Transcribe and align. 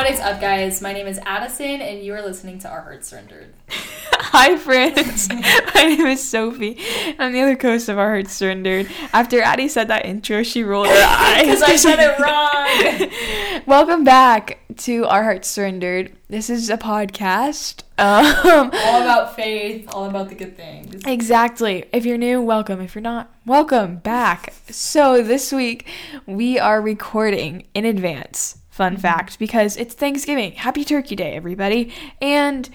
What 0.00 0.10
is 0.10 0.20
up, 0.20 0.40
guys? 0.40 0.80
My 0.80 0.94
name 0.94 1.06
is 1.06 1.20
Addison, 1.26 1.82
and 1.82 2.02
you 2.02 2.14
are 2.14 2.22
listening 2.22 2.58
to 2.60 2.70
Our 2.70 2.80
Hearts 2.80 3.08
Surrendered. 3.08 3.52
Hi, 3.68 4.56
friends. 4.56 5.28
My 5.74 5.82
name 5.82 6.06
is 6.06 6.26
Sophie. 6.26 6.78
I'm 7.18 7.34
the 7.34 7.42
other 7.42 7.58
host 7.60 7.90
of 7.90 7.98
Our 7.98 8.08
Hearts 8.08 8.32
Surrendered. 8.32 8.88
After 9.12 9.42
Addie 9.42 9.68
said 9.68 9.88
that 9.88 10.06
intro, 10.06 10.42
she 10.42 10.64
rolled 10.64 10.86
her 10.86 10.94
eyes. 11.06 11.42
Because 11.42 11.62
I 11.62 11.76
said 11.76 11.98
it 12.00 12.18
wrong. 12.18 13.62
Welcome 13.66 14.02
back 14.02 14.60
to 14.78 15.04
Our 15.04 15.22
Hearts 15.22 15.48
Surrendered. 15.48 16.16
This 16.30 16.48
is 16.48 16.70
a 16.70 16.78
podcast. 16.78 17.82
Um, 17.98 18.70
all 18.72 19.02
about 19.02 19.36
faith, 19.36 19.86
all 19.92 20.06
about 20.06 20.30
the 20.30 20.34
good 20.34 20.56
things. 20.56 21.02
Exactly. 21.04 21.84
If 21.92 22.06
you're 22.06 22.16
new, 22.16 22.40
welcome. 22.40 22.80
If 22.80 22.94
you're 22.94 23.02
not, 23.02 23.30
welcome 23.44 23.96
back. 23.96 24.54
So 24.70 25.22
this 25.22 25.52
week 25.52 25.86
we 26.24 26.58
are 26.58 26.80
recording 26.80 27.66
in 27.74 27.84
advance. 27.84 28.59
Fun 28.80 28.94
Mm-hmm. 28.94 29.02
fact, 29.02 29.38
because 29.38 29.76
it's 29.76 29.92
Thanksgiving. 29.92 30.52
Happy 30.52 30.84
Turkey 30.86 31.14
Day, 31.14 31.32
everybody. 31.36 31.92
And 32.22 32.66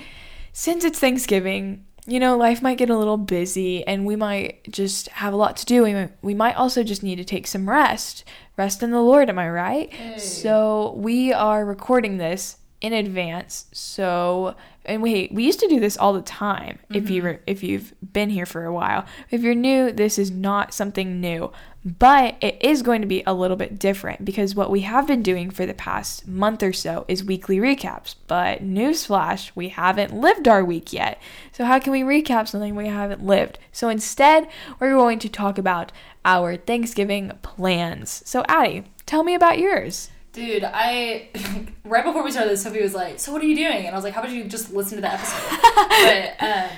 since 0.53 0.83
it's 0.83 0.99
Thanksgiving, 0.99 1.83
you 2.05 2.19
know, 2.19 2.37
life 2.37 2.61
might 2.61 2.77
get 2.77 2.91
a 2.91 2.95
little 2.95 3.17
busy 3.17 3.83
and 3.87 4.05
we 4.05 4.15
might 4.15 4.71
just 4.71 5.07
have 5.09 5.33
a 5.33 5.35
lot 5.35 5.57
to 5.57 5.65
do. 5.65 5.81
We 5.81 5.93
might, 5.95 6.11
we 6.21 6.35
might 6.35 6.57
also 6.57 6.83
just 6.83 7.01
need 7.01 7.15
to 7.15 7.23
take 7.25 7.47
some 7.47 7.67
rest. 7.67 8.23
Rest 8.55 8.83
in 8.83 8.91
the 8.91 9.01
Lord, 9.01 9.29
am 9.29 9.39
I 9.39 9.49
right? 9.49 9.91
Hey. 9.91 10.19
So 10.19 10.93
we 10.95 11.33
are 11.33 11.65
recording 11.65 12.17
this 12.17 12.57
in 12.81 12.93
advance. 12.93 13.65
So 13.71 14.55
and 14.85 15.01
wait, 15.01 15.33
we 15.33 15.43
used 15.43 15.59
to 15.59 15.67
do 15.67 15.79
this 15.79 15.97
all 15.97 16.13
the 16.13 16.21
time. 16.21 16.79
If 16.89 17.09
you 17.09 17.21
mm-hmm. 17.21 17.27
were, 17.27 17.39
if 17.47 17.63
you've 17.63 17.93
been 18.13 18.29
here 18.29 18.45
for 18.45 18.65
a 18.65 18.73
while, 18.73 19.05
if 19.31 19.41
you're 19.41 19.55
new, 19.55 19.91
this 19.91 20.17
is 20.17 20.31
not 20.31 20.73
something 20.73 21.19
new, 21.19 21.51
but 21.85 22.35
it 22.41 22.57
is 22.61 22.81
going 22.81 23.01
to 23.01 23.07
be 23.07 23.21
a 23.27 23.33
little 23.33 23.57
bit 23.57 23.77
different 23.77 24.25
because 24.25 24.55
what 24.55 24.71
we 24.71 24.81
have 24.81 25.05
been 25.05 25.21
doing 25.21 25.51
for 25.51 25.67
the 25.67 25.73
past 25.73 26.27
month 26.27 26.63
or 26.63 26.73
so 26.73 27.05
is 27.07 27.23
weekly 27.23 27.57
recaps. 27.57 28.15
But 28.27 28.63
newsflash, 28.63 29.51
we 29.53 29.69
haven't 29.69 30.13
lived 30.13 30.47
our 30.47 30.65
week 30.65 30.91
yet. 30.91 31.21
So 31.51 31.63
how 31.63 31.77
can 31.77 31.91
we 31.91 32.01
recap 32.01 32.47
something 32.47 32.75
we 32.75 32.87
haven't 32.87 33.23
lived? 33.23 33.59
So 33.71 33.89
instead, 33.89 34.47
we're 34.79 34.95
going 34.95 35.19
to 35.19 35.29
talk 35.29 35.57
about 35.59 35.91
our 36.23 36.57
Thanksgiving 36.57 37.31
plans. 37.43 38.23
So 38.25 38.43
Addie, 38.47 38.85
tell 39.05 39.23
me 39.23 39.35
about 39.35 39.59
yours. 39.59 40.09
Dude, 40.35 40.65
I 40.65 41.29
right 41.85 42.03
before 42.03 42.21
we 42.21 42.29
started 42.29 42.51
this, 42.51 42.63
Sophie 42.63 42.81
was 42.81 42.93
like, 42.93 43.19
"So 43.21 43.31
what 43.31 43.41
are 43.41 43.45
you 43.45 43.55
doing?" 43.55 43.85
And 43.85 43.87
I 43.87 43.95
was 43.95 44.03
like, 44.03 44.13
"How 44.13 44.19
about 44.19 44.33
you 44.33 44.43
just 44.43 44.73
listen 44.73 44.97
to 44.97 45.01
the 45.01 45.13
episode?" 45.13 45.59
but 45.87 46.45
um, 46.45 46.69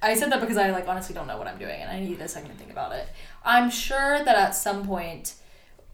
I 0.00 0.14
said 0.14 0.32
that 0.32 0.40
because 0.40 0.56
I 0.56 0.70
like 0.70 0.88
honestly 0.88 1.14
don't 1.14 1.26
know 1.26 1.36
what 1.36 1.46
I'm 1.46 1.58
doing, 1.58 1.78
and 1.78 1.90
I 1.90 2.00
need 2.00 2.18
a 2.22 2.26
second 2.26 2.52
to 2.52 2.56
think 2.56 2.70
about 2.70 2.92
it. 2.92 3.06
I'm 3.44 3.70
sure 3.70 4.24
that 4.24 4.34
at 4.34 4.54
some 4.54 4.86
point 4.86 5.34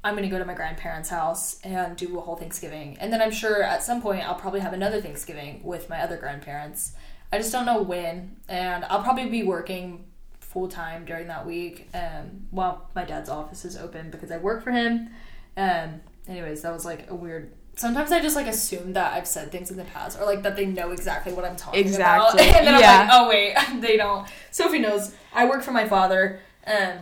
I'm 0.04 0.14
gonna 0.14 0.28
go 0.28 0.38
to 0.38 0.44
my 0.44 0.54
grandparents' 0.54 1.08
house 1.08 1.58
and 1.64 1.96
do 1.96 2.18
a 2.18 2.20
whole 2.20 2.36
Thanksgiving, 2.36 2.96
and 3.00 3.12
then 3.12 3.20
I'm 3.20 3.32
sure 3.32 3.64
at 3.64 3.82
some 3.82 4.00
point 4.00 4.22
I'll 4.24 4.36
probably 4.36 4.60
have 4.60 4.72
another 4.72 5.00
Thanksgiving 5.00 5.60
with 5.64 5.90
my 5.90 6.00
other 6.00 6.18
grandparents. 6.18 6.92
I 7.32 7.38
just 7.38 7.50
don't 7.50 7.66
know 7.66 7.82
when, 7.82 8.36
and 8.48 8.84
I'll 8.84 9.02
probably 9.02 9.26
be 9.26 9.42
working 9.42 10.04
full 10.38 10.68
time 10.68 11.04
during 11.04 11.26
that 11.26 11.44
week. 11.44 11.88
Um, 11.94 12.46
while 12.52 12.88
my 12.94 13.04
dad's 13.04 13.28
office 13.28 13.64
is 13.64 13.76
open 13.76 14.08
because 14.12 14.30
I 14.30 14.36
work 14.36 14.62
for 14.62 14.70
him. 14.70 15.10
Um, 15.56 16.00
anyways, 16.28 16.62
that 16.62 16.72
was 16.72 16.84
like 16.84 17.10
a 17.10 17.14
weird. 17.14 17.52
Sometimes 17.76 18.10
I 18.10 18.20
just 18.20 18.34
like 18.36 18.46
assume 18.48 18.92
that 18.94 19.12
I've 19.14 19.26
said 19.26 19.52
things 19.52 19.70
in 19.70 19.76
the 19.76 19.84
past, 19.84 20.18
or 20.20 20.24
like 20.26 20.42
that 20.42 20.56
they 20.56 20.66
know 20.66 20.90
exactly 20.90 21.32
what 21.32 21.44
I'm 21.44 21.56
talking 21.56 21.80
Exactly. 21.80 22.40
about, 22.44 22.56
and 22.56 22.66
then 22.66 22.80
Yeah. 22.80 23.00
I'm 23.02 23.08
like, 23.08 23.16
oh 23.20 23.28
wait, 23.28 23.80
they 23.80 23.96
don't. 23.96 24.26
Sophie 24.50 24.78
knows. 24.80 25.14
I 25.32 25.46
work 25.46 25.62
for 25.62 25.70
my 25.72 25.86
father 25.88 26.40
um, 26.66 26.98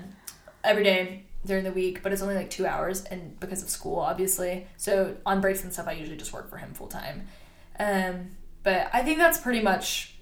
every 0.63 0.85
day 0.85 1.23
during 1.47 1.65
the 1.65 1.73
week, 1.73 2.03
but 2.03 2.13
it's 2.13 2.21
only 2.23 2.35
like 2.35 2.51
two 2.51 2.67
hours, 2.67 3.05
and 3.05 3.39
because 3.41 3.63
of 3.63 3.69
school, 3.71 3.99
obviously. 4.01 4.67
So 4.77 5.17
on 5.25 5.41
breaks 5.41 5.63
and 5.65 5.73
stuff, 5.73 5.87
I 5.89 5.93
usually 5.93 6.17
just 6.19 6.33
work 6.33 6.51
for 6.51 6.59
him 6.59 6.75
full 6.75 6.89
time. 6.89 7.27
Um, 7.79 8.33
but 8.63 8.91
I 8.93 9.03
think 9.03 9.19
that's 9.19 9.39
pretty 9.39 9.63
much 9.63 10.15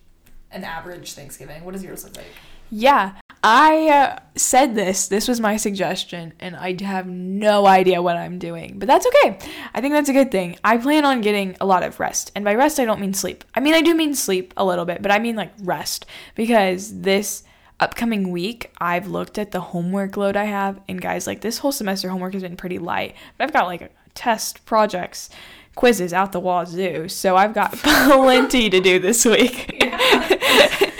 an 0.52 0.62
average 0.64 1.14
Thanksgiving. 1.14 1.64
What 1.64 1.72
does 1.72 1.82
yours 1.82 2.04
look 2.04 2.16
like? 2.16 2.26
Yeah, 2.70 3.14
I 3.46 3.88
uh, 3.88 4.18
said 4.36 4.74
this. 4.74 5.08
This 5.08 5.28
was 5.28 5.38
my 5.38 5.58
suggestion, 5.58 6.32
and 6.40 6.56
I 6.56 6.82
have 6.82 7.06
no 7.06 7.66
idea 7.66 8.00
what 8.00 8.16
I'm 8.16 8.38
doing. 8.38 8.78
But 8.78 8.88
that's 8.88 9.06
okay. 9.06 9.38
I 9.74 9.82
think 9.82 9.92
that's 9.92 10.08
a 10.08 10.14
good 10.14 10.30
thing. 10.30 10.56
I 10.64 10.78
plan 10.78 11.04
on 11.04 11.20
getting 11.20 11.54
a 11.60 11.66
lot 11.66 11.82
of 11.82 12.00
rest. 12.00 12.32
And 12.34 12.42
by 12.42 12.54
rest, 12.54 12.80
I 12.80 12.86
don't 12.86 13.02
mean 13.02 13.12
sleep. 13.12 13.44
I 13.54 13.60
mean, 13.60 13.74
I 13.74 13.82
do 13.82 13.94
mean 13.94 14.14
sleep 14.14 14.54
a 14.56 14.64
little 14.64 14.86
bit, 14.86 15.02
but 15.02 15.10
I 15.10 15.18
mean 15.18 15.36
like 15.36 15.52
rest. 15.62 16.06
Because 16.34 17.02
this 17.02 17.44
upcoming 17.80 18.30
week, 18.30 18.72
I've 18.80 19.08
looked 19.08 19.36
at 19.36 19.50
the 19.50 19.60
homework 19.60 20.16
load 20.16 20.38
I 20.38 20.44
have, 20.44 20.80
and 20.88 20.98
guys, 20.98 21.26
like 21.26 21.42
this 21.42 21.58
whole 21.58 21.72
semester 21.72 22.08
homework 22.08 22.32
has 22.32 22.42
been 22.42 22.56
pretty 22.56 22.78
light. 22.78 23.14
But 23.36 23.44
I've 23.44 23.52
got 23.52 23.66
like 23.66 23.94
test 24.14 24.64
projects. 24.64 25.28
Quizzes 25.74 26.14
out 26.14 26.32
the 26.32 26.40
wazoo, 26.40 27.08
so 27.08 27.36
I've 27.36 27.52
got 27.52 27.72
plenty 27.76 28.70
to 28.70 28.80
do 28.80 29.00
this 29.00 29.26
week. 29.26 29.84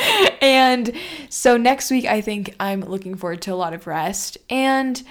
and 0.52 0.92
so 1.28 1.56
next 1.56 1.90
week, 1.90 2.04
I 2.04 2.20
think 2.20 2.54
I'm 2.60 2.80
looking 2.80 3.16
forward 3.16 3.42
to 3.42 3.52
a 3.52 3.56
lot 3.56 3.74
of 3.74 3.86
rest. 3.86 4.38
And 4.48 5.02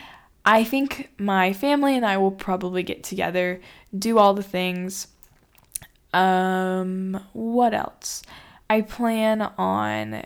I 0.45 0.63
think 0.63 1.09
my 1.17 1.53
family 1.53 1.95
and 1.95 2.05
I 2.05 2.17
will 2.17 2.31
probably 2.31 2.83
get 2.83 3.03
together, 3.03 3.61
do 3.97 4.17
all 4.17 4.33
the 4.33 4.44
things. 4.44 5.07
Um, 6.13 7.19
what 7.33 7.73
else? 7.73 8.23
I 8.69 8.81
plan 8.81 9.41
on 9.57 10.23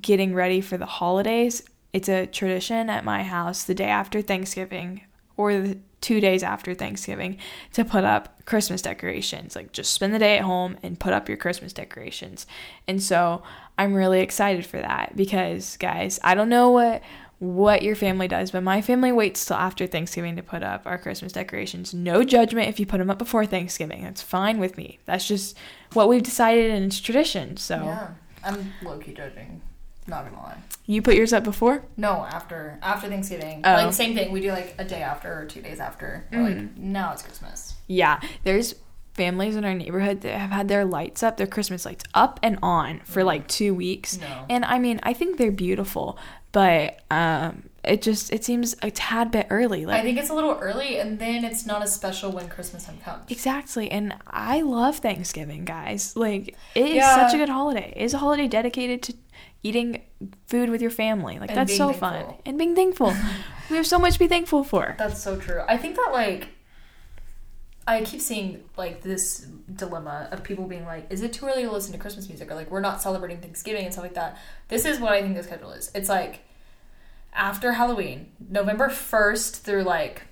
getting 0.00 0.34
ready 0.34 0.60
for 0.60 0.76
the 0.76 0.86
holidays. 0.86 1.62
It's 1.92 2.08
a 2.08 2.26
tradition 2.26 2.90
at 2.90 3.04
my 3.04 3.22
house 3.22 3.64
the 3.64 3.74
day 3.74 3.86
after 3.86 4.22
Thanksgiving 4.22 5.02
or 5.36 5.54
the 5.54 5.78
two 6.00 6.20
days 6.20 6.42
after 6.42 6.74
Thanksgiving 6.74 7.38
to 7.72 7.84
put 7.84 8.04
up 8.04 8.44
Christmas 8.44 8.82
decorations. 8.82 9.56
Like 9.56 9.72
just 9.72 9.92
spend 9.92 10.14
the 10.14 10.18
day 10.18 10.38
at 10.38 10.44
home 10.44 10.76
and 10.82 11.00
put 11.00 11.12
up 11.12 11.28
your 11.28 11.38
Christmas 11.38 11.72
decorations. 11.72 12.46
And 12.86 13.02
so 13.02 13.42
I'm 13.78 13.94
really 13.94 14.20
excited 14.20 14.66
for 14.66 14.78
that 14.78 15.16
because 15.16 15.76
guys, 15.76 16.20
I 16.22 16.34
don't 16.34 16.48
know 16.48 16.70
what 16.70 17.02
what 17.38 17.82
your 17.82 17.94
family 17.94 18.26
does, 18.26 18.50
but 18.50 18.62
my 18.62 18.80
family 18.80 19.12
waits 19.12 19.44
till 19.44 19.56
after 19.56 19.86
Thanksgiving 19.86 20.36
to 20.36 20.42
put 20.42 20.62
up 20.62 20.86
our 20.86 20.96
Christmas 20.96 21.32
decorations. 21.32 21.92
No 21.92 22.24
judgment 22.24 22.70
if 22.70 22.80
you 22.80 22.86
put 22.86 22.96
them 22.96 23.10
up 23.10 23.18
before 23.18 23.44
Thanksgiving. 23.44 24.02
That's 24.04 24.22
fine 24.22 24.58
with 24.58 24.78
me. 24.78 25.00
That's 25.04 25.28
just 25.28 25.54
what 25.92 26.08
we've 26.08 26.22
decided 26.22 26.70
and 26.70 26.86
it's 26.86 26.98
tradition. 26.98 27.58
So 27.58 27.76
Yeah, 27.76 28.08
I'm 28.42 28.72
low 28.82 28.98
key 28.98 29.12
judging. 29.12 29.60
Not 30.06 30.24
gonna 30.24 30.42
lie. 30.42 30.58
you 30.86 31.02
put 31.02 31.14
yours 31.16 31.32
up 31.32 31.42
before? 31.44 31.82
No, 31.96 32.24
after 32.30 32.78
after 32.82 33.08
Thanksgiving, 33.08 33.62
Oh. 33.64 33.72
like 33.74 33.92
same 33.92 34.14
thing. 34.14 34.30
We 34.32 34.40
do 34.40 34.50
like 34.52 34.74
a 34.78 34.84
day 34.84 35.02
after 35.02 35.40
or 35.40 35.44
two 35.46 35.60
days 35.62 35.80
after. 35.80 36.26
Mm. 36.32 36.42
Like 36.44 36.76
now 36.76 37.12
it's 37.12 37.22
Christmas. 37.22 37.74
Yeah, 37.86 38.20
there's 38.44 38.74
families 39.14 39.56
in 39.56 39.64
our 39.64 39.72
neighborhood 39.74 40.20
that 40.20 40.38
have 40.38 40.50
had 40.50 40.68
their 40.68 40.84
lights 40.84 41.22
up, 41.22 41.38
their 41.38 41.46
Christmas 41.46 41.84
lights 41.86 42.04
up 42.14 42.38
and 42.42 42.58
on 42.62 43.00
for 43.04 43.24
like 43.24 43.48
two 43.48 43.74
weeks. 43.74 44.18
No. 44.20 44.44
And 44.50 44.64
I 44.64 44.78
mean, 44.78 45.00
I 45.02 45.12
think 45.14 45.38
they're 45.38 45.50
beautiful, 45.50 46.18
but 46.52 47.00
um, 47.10 47.62
it 47.82 48.02
just 48.02 48.30
it 48.32 48.44
seems 48.44 48.76
a 48.82 48.90
tad 48.90 49.30
bit 49.30 49.46
early. 49.48 49.86
Like 49.86 50.00
I 50.00 50.02
think 50.02 50.18
it's 50.18 50.28
a 50.28 50.34
little 50.34 50.58
early, 50.60 50.98
and 50.98 51.18
then 51.18 51.44
it's 51.44 51.64
not 51.64 51.82
as 51.82 51.94
special 51.94 52.30
when 52.30 52.48
Christmas 52.48 52.84
time 52.84 52.98
comes. 53.04 53.24
exactly, 53.30 53.90
and 53.90 54.14
I 54.26 54.60
love 54.62 54.98
Thanksgiving, 54.98 55.64
guys. 55.64 56.14
Like 56.14 56.54
it 56.74 56.84
is 56.86 56.94
Yeah. 56.96 57.14
such 57.26 57.34
a 57.34 57.38
good 57.38 57.48
holiday. 57.48 57.92
It 57.96 58.02
is 58.02 58.12
a 58.14 58.18
holiday 58.18 58.48
dedicated 58.48 59.02
to 59.04 59.14
eating 59.62 60.02
food 60.46 60.70
with 60.70 60.80
your 60.80 60.90
family. 60.90 61.38
Like 61.38 61.50
And 61.50 61.58
that's 61.58 61.76
so 61.76 61.92
thankful. 61.92 62.08
fun 62.08 62.34
and 62.44 62.58
being 62.58 62.74
thankful. 62.74 63.14
we 63.70 63.76
have 63.76 63.86
so 63.86 63.98
much 63.98 64.14
to 64.14 64.18
be 64.18 64.28
thankful 64.28 64.64
for. 64.64 64.94
That's 64.98 65.22
so 65.22 65.38
true. 65.38 65.62
I 65.68 65.76
think 65.76 65.96
that 65.96 66.10
like 66.12 66.48
I 67.88 68.02
keep 68.02 68.20
seeing 68.20 68.64
like 68.76 69.02
this 69.02 69.46
dilemma 69.72 70.28
of 70.32 70.42
people 70.42 70.66
being 70.66 70.84
like, 70.84 71.06
is 71.10 71.22
it 71.22 71.32
too 71.32 71.46
early 71.46 71.62
to 71.62 71.70
listen 71.70 71.92
to 71.92 71.98
Christmas 71.98 72.28
music 72.28 72.50
or 72.50 72.54
like 72.54 72.70
we're 72.70 72.80
not 72.80 73.00
celebrating 73.00 73.38
Thanksgiving 73.38 73.84
and 73.84 73.92
stuff 73.92 74.04
like 74.04 74.14
that. 74.14 74.38
This 74.68 74.84
is 74.84 74.98
what 74.98 75.12
I 75.12 75.22
think 75.22 75.36
the 75.36 75.42
schedule 75.42 75.70
is. 75.70 75.90
It's 75.94 76.08
like 76.08 76.40
after 77.32 77.72
Halloween, 77.72 78.32
November 78.48 78.88
1st 78.88 79.60
through 79.60 79.82
like 79.84 80.22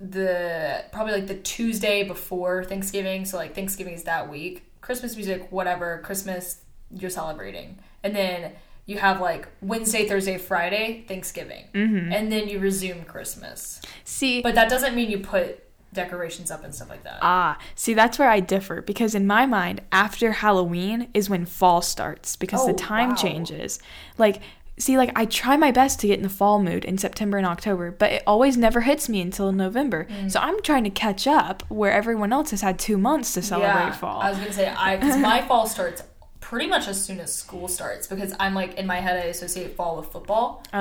the 0.00 0.84
probably 0.92 1.14
like 1.14 1.26
the 1.26 1.36
Tuesday 1.36 2.02
before 2.02 2.64
Thanksgiving. 2.64 3.24
So 3.24 3.36
like 3.36 3.54
Thanksgiving 3.54 3.94
is 3.94 4.04
that 4.04 4.30
week. 4.30 4.64
Christmas 4.80 5.16
music, 5.16 5.50
whatever, 5.50 6.00
Christmas 6.04 6.62
you're 6.90 7.10
celebrating. 7.10 7.78
And 8.02 8.14
then 8.14 8.52
you 8.86 8.98
have 8.98 9.20
like 9.20 9.48
Wednesday, 9.60 10.08
Thursday, 10.08 10.38
Friday, 10.38 11.04
Thanksgiving. 11.08 11.64
Mm-hmm. 11.74 12.12
And 12.12 12.30
then 12.30 12.48
you 12.48 12.58
resume 12.58 13.04
Christmas. 13.04 13.80
See, 14.04 14.42
But 14.42 14.54
that 14.54 14.68
doesn't 14.68 14.94
mean 14.94 15.10
you 15.10 15.18
put 15.18 15.62
decorations 15.92 16.50
up 16.50 16.62
and 16.62 16.74
stuff 16.74 16.88
like 16.90 17.02
that. 17.04 17.18
Ah, 17.22 17.58
see, 17.74 17.94
that's 17.94 18.18
where 18.18 18.30
I 18.30 18.40
differ 18.40 18.82
because 18.82 19.14
in 19.14 19.26
my 19.26 19.46
mind, 19.46 19.80
after 19.90 20.32
Halloween 20.32 21.08
is 21.14 21.28
when 21.28 21.46
fall 21.46 21.82
starts 21.82 22.36
because 22.36 22.60
Oh, 22.62 22.66
the 22.68 22.74
time 22.74 23.10
wow. 23.10 23.14
changes. 23.16 23.80
Like, 24.18 24.40
see, 24.78 24.96
like 24.98 25.10
I 25.16 25.24
try 25.24 25.56
my 25.56 25.72
best 25.72 25.98
to 26.00 26.06
get 26.06 26.18
in 26.18 26.22
the 26.22 26.28
fall 26.28 26.62
mood 26.62 26.84
in 26.84 26.98
September 26.98 27.38
and 27.38 27.46
October, 27.46 27.90
but 27.90 28.12
it 28.12 28.22
always 28.26 28.56
never 28.56 28.82
hits 28.82 29.08
me 29.08 29.20
until 29.20 29.50
November. 29.52 30.04
Mm. 30.04 30.30
So 30.30 30.38
I'm 30.38 30.62
trying 30.62 30.84
to 30.84 30.90
catch 30.90 31.26
up 31.26 31.64
where 31.68 31.92
everyone 31.92 32.32
else 32.32 32.50
has 32.50 32.60
had 32.60 32.78
two 32.78 32.98
months 32.98 33.32
to 33.34 33.42
celebrate 33.42 33.68
yeah, 33.86 33.92
fall. 33.92 34.20
I 34.20 34.30
was 34.30 34.38
gonna 34.38 34.52
say 34.52 34.68
I 34.68 34.96
because 34.96 35.16
my 35.16 35.42
fall 35.48 35.66
starts 35.66 36.02
pretty 36.48 36.68
much 36.68 36.86
as 36.86 36.98
soon 37.04 37.18
as 37.18 37.34
school 37.34 37.66
starts 37.66 38.06
because 38.06 38.32
I'm 38.38 38.54
like 38.54 38.74
in 38.74 38.86
my 38.86 39.00
head 39.00 39.16
I 39.16 39.26
associate 39.34 39.74
fall 39.74 39.96
with 39.96 40.06
football 40.12 40.62
Oh. 40.72 40.78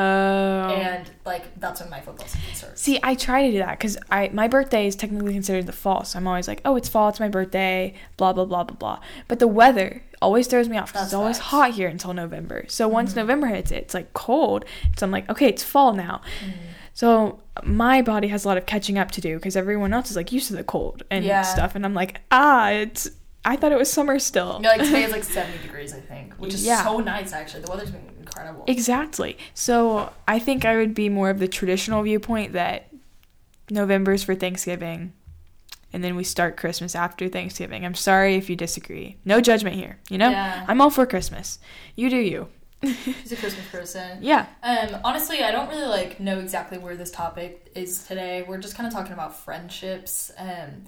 and 0.69 1.09
like 1.25 1.43
that's 1.59 1.81
when 1.81 1.89
my 1.89 2.01
football 2.01 2.27
season 2.27 2.53
starts. 2.53 2.81
See, 2.81 2.99
I 3.01 3.15
try 3.15 3.45
to 3.47 3.51
do 3.51 3.57
that 3.65 3.71
because 3.79 3.97
I 4.11 4.29
my 4.31 4.47
birthday 4.47 4.85
is 4.85 4.95
technically 4.95 5.33
considered 5.33 5.65
the 5.65 5.71
fall, 5.83 6.03
so 6.03 6.19
I'm 6.19 6.27
always 6.27 6.47
like, 6.47 6.61
oh, 6.65 6.75
it's 6.75 6.87
fall, 6.87 7.09
it's 7.09 7.19
my 7.19 7.29
birthday, 7.29 7.95
blah 8.17 8.31
blah 8.33 8.45
blah 8.45 8.63
blah 8.63 8.75
blah. 8.77 8.99
But 9.27 9.39
the 9.39 9.47
weather 9.47 10.03
always 10.21 10.45
throws 10.47 10.69
me 10.69 10.77
off 10.77 10.91
because 10.93 11.07
it's 11.07 11.13
always 11.15 11.39
hot 11.39 11.71
here 11.71 11.87
until 11.87 12.13
November. 12.13 12.65
So 12.67 12.87
once 12.87 13.09
Mm-hmm. 13.11 13.19
November 13.21 13.47
hits, 13.47 13.71
it's 13.71 13.93
like 13.95 14.13
cold. 14.13 14.65
So 14.97 15.05
I'm 15.05 15.11
like, 15.11 15.27
okay, 15.31 15.47
it's 15.47 15.63
fall 15.63 15.93
now. 15.93 16.21
Mm. 16.45 16.51
So 16.93 17.39
my 17.63 18.01
body 18.03 18.27
has 18.29 18.45
a 18.45 18.47
lot 18.47 18.57
of 18.57 18.65
catching 18.67 18.97
up 18.99 19.09
to 19.11 19.21
do 19.21 19.35
because 19.37 19.55
everyone 19.57 19.93
else 19.93 20.09
is 20.11 20.15
like 20.15 20.31
used 20.31 20.47
to 20.47 20.55
the 20.55 20.63
cold 20.63 21.01
and 21.09 21.25
Yeah. 21.25 21.41
stuff, 21.41 21.73
and 21.75 21.83
I'm 21.85 21.95
like, 21.95 22.21
ah, 22.31 22.69
it's. 22.69 23.09
I 23.45 23.55
thought 23.55 23.71
it 23.71 23.77
was 23.77 23.91
summer 23.91 24.17
still. 24.19 24.59
Yeah, 24.63 24.69
like 24.69 24.81
today 24.81 25.03
is 25.03 25.11
like 25.11 25.23
70 25.39 25.59
degrees 25.59 25.93
I 25.93 25.99
think, 25.99 26.33
which 26.35 26.53
is 26.53 26.65
Yeah. 26.65 26.83
so 26.83 26.99
nice 26.99 27.31
actually. 27.31 27.61
The 27.61 27.71
weather's 27.71 27.91
been 27.91 28.01
incredible. 28.19 28.63
Exactly. 28.67 29.37
So 29.53 30.11
I 30.27 30.39
think 30.39 30.65
I 30.65 30.75
would 30.75 30.93
be 30.95 31.07
more 31.09 31.29
of 31.29 31.39
the 31.39 31.47
traditional 31.47 32.01
viewpoint 32.03 32.53
that 32.53 32.87
November's 33.69 34.23
for 34.23 34.35
Thanksgiving 34.35 35.13
and 35.93 36.03
then 36.03 36.15
we 36.17 36.23
start 36.25 36.57
Christmas 36.57 36.93
after 36.93 37.29
Thanksgiving. 37.29 37.85
I'm 37.85 37.95
sorry 37.95 38.35
if 38.35 38.49
you 38.49 38.55
disagree. 38.57 39.15
No 39.23 39.39
judgment 39.39 39.77
here, 39.77 39.97
you 40.09 40.17
know? 40.17 40.29
Yeah. 40.29 40.65
I'm 40.67 40.81
all 40.81 40.89
for 40.89 41.05
Christmas. 41.05 41.57
You 41.95 42.09
do 42.09 42.17
you. 42.17 42.47
She's 42.83 43.31
a 43.31 43.37
Christmas 43.37 43.65
person. 43.71 44.19
Yeah. 44.21 44.45
Um, 44.61 44.97
honestly, 45.05 45.41
I 45.41 45.51
don't 45.51 45.69
really 45.69 45.85
like 45.87 46.19
know 46.19 46.39
exactly 46.39 46.77
where 46.77 46.97
this 46.97 47.11
topic 47.11 47.71
is 47.75 48.03
today. 48.03 48.43
We're 48.45 48.57
just 48.57 48.75
kind 48.75 48.85
of 48.85 48.93
talking 48.93 49.13
about 49.13 49.37
friendships. 49.37 50.31
Um, 50.37 50.83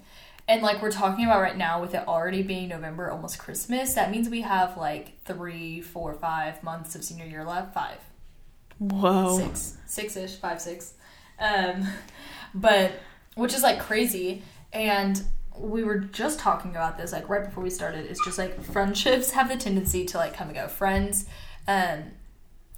and 0.47 0.61
like 0.61 0.81
we're 0.81 0.91
talking 0.91 1.25
about 1.25 1.41
right 1.41 1.57
now, 1.57 1.81
with 1.81 1.93
it 1.93 2.07
already 2.07 2.41
being 2.41 2.69
November, 2.69 3.11
almost 3.11 3.37
Christmas, 3.37 3.93
that 3.95 4.11
means 4.11 4.29
we 4.29 4.41
have 4.41 4.77
like 4.77 5.21
three, 5.25 5.81
four, 5.81 6.13
five 6.13 6.63
months 6.63 6.95
of 6.95 7.03
senior 7.03 7.25
year 7.25 7.43
left. 7.43 7.73
Five, 7.73 7.99
Whoa. 8.79 9.37
six, 9.37 9.77
six 9.85 10.15
ish, 10.15 10.35
five, 10.35 10.61
six. 10.61 10.93
Um, 11.39 11.87
but 12.53 12.93
which 13.35 13.53
is 13.53 13.61
like 13.61 13.79
crazy. 13.79 14.41
And 14.71 15.21
we 15.57 15.83
were 15.83 15.97
just 15.97 16.39
talking 16.39 16.71
about 16.71 16.97
this 16.97 17.11
like 17.11 17.27
right 17.27 17.43
before 17.43 17.63
we 17.63 17.69
started. 17.69 18.05
It's 18.05 18.23
just 18.23 18.37
like 18.37 18.61
friendships 18.63 19.31
have 19.31 19.49
the 19.49 19.57
tendency 19.57 20.05
to 20.05 20.17
like 20.17 20.33
come 20.33 20.47
and 20.47 20.55
go. 20.55 20.67
Friends 20.67 21.25
um, 21.67 22.03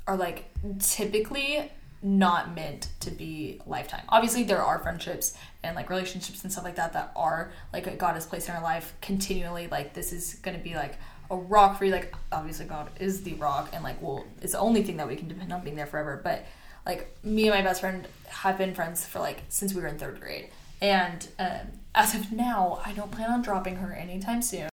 are 0.08 0.18
like 0.18 0.46
typically 0.80 1.72
not 2.02 2.56
meant 2.56 2.90
to 3.02 3.12
be 3.12 3.60
lifetime. 3.66 4.04
Obviously, 4.10 4.44
there 4.44 4.64
are 4.64 4.80
friendships 4.80 5.38
and 5.64 5.76
like 5.76 5.90
relationships 5.90 6.44
and 6.44 6.52
stuff 6.52 6.64
like 6.64 6.76
that 6.76 6.94
that 6.94 7.12
are 7.16 7.52
like 7.74 7.98
God 7.98 8.14
has 8.14 8.26
placed 8.26 8.48
in 8.48 8.56
our 8.56 8.64
life 8.64 8.94
continually. 9.02 9.68
Like 9.68 9.94
this 9.94 10.14
is 10.14 10.36
gonna 10.36 10.60
be 10.60 10.76
like 10.76 10.98
a 11.30 11.36
rock 11.36 11.78
for 11.78 11.86
you. 11.86 11.92
Like 11.92 12.16
obviously, 12.32 12.66
God 12.66 12.90
is 13.00 13.24
the 13.24 13.34
rock, 13.34 13.70
and 13.74 13.84
like 13.84 14.02
well, 14.02 14.26
it's 14.42 14.54
the 14.54 14.60
only 14.60 14.84
thing 14.84 14.98
that 14.98 15.08
we 15.08 15.16
can 15.16 15.28
depend 15.28 15.52
on 15.52 15.64
being 15.64 15.76
there 15.76 15.86
forever. 15.86 16.20
But 16.24 16.46
like 16.86 17.16
me 17.24 17.48
and 17.48 17.56
my 17.56 17.62
best 17.62 17.82
friend 17.82 18.08
have 18.28 18.58
been 18.58 18.74
friends 18.74 19.06
for 19.06 19.20
like 19.20 19.44
since 19.50 19.74
we 19.74 19.82
were 19.82 19.88
in 19.88 20.00
third 20.00 20.22
grade, 20.22 20.50
and 20.82 21.28
um, 21.38 21.72
as 21.94 22.16
of 22.16 22.32
now, 22.32 22.82
I 22.86 22.94
don't 22.94 23.12
plan 23.12 23.32
on 23.32 23.42
dropping 23.42 23.78
her 23.78 23.92
anytime 23.94 24.42
soon. 24.42 24.70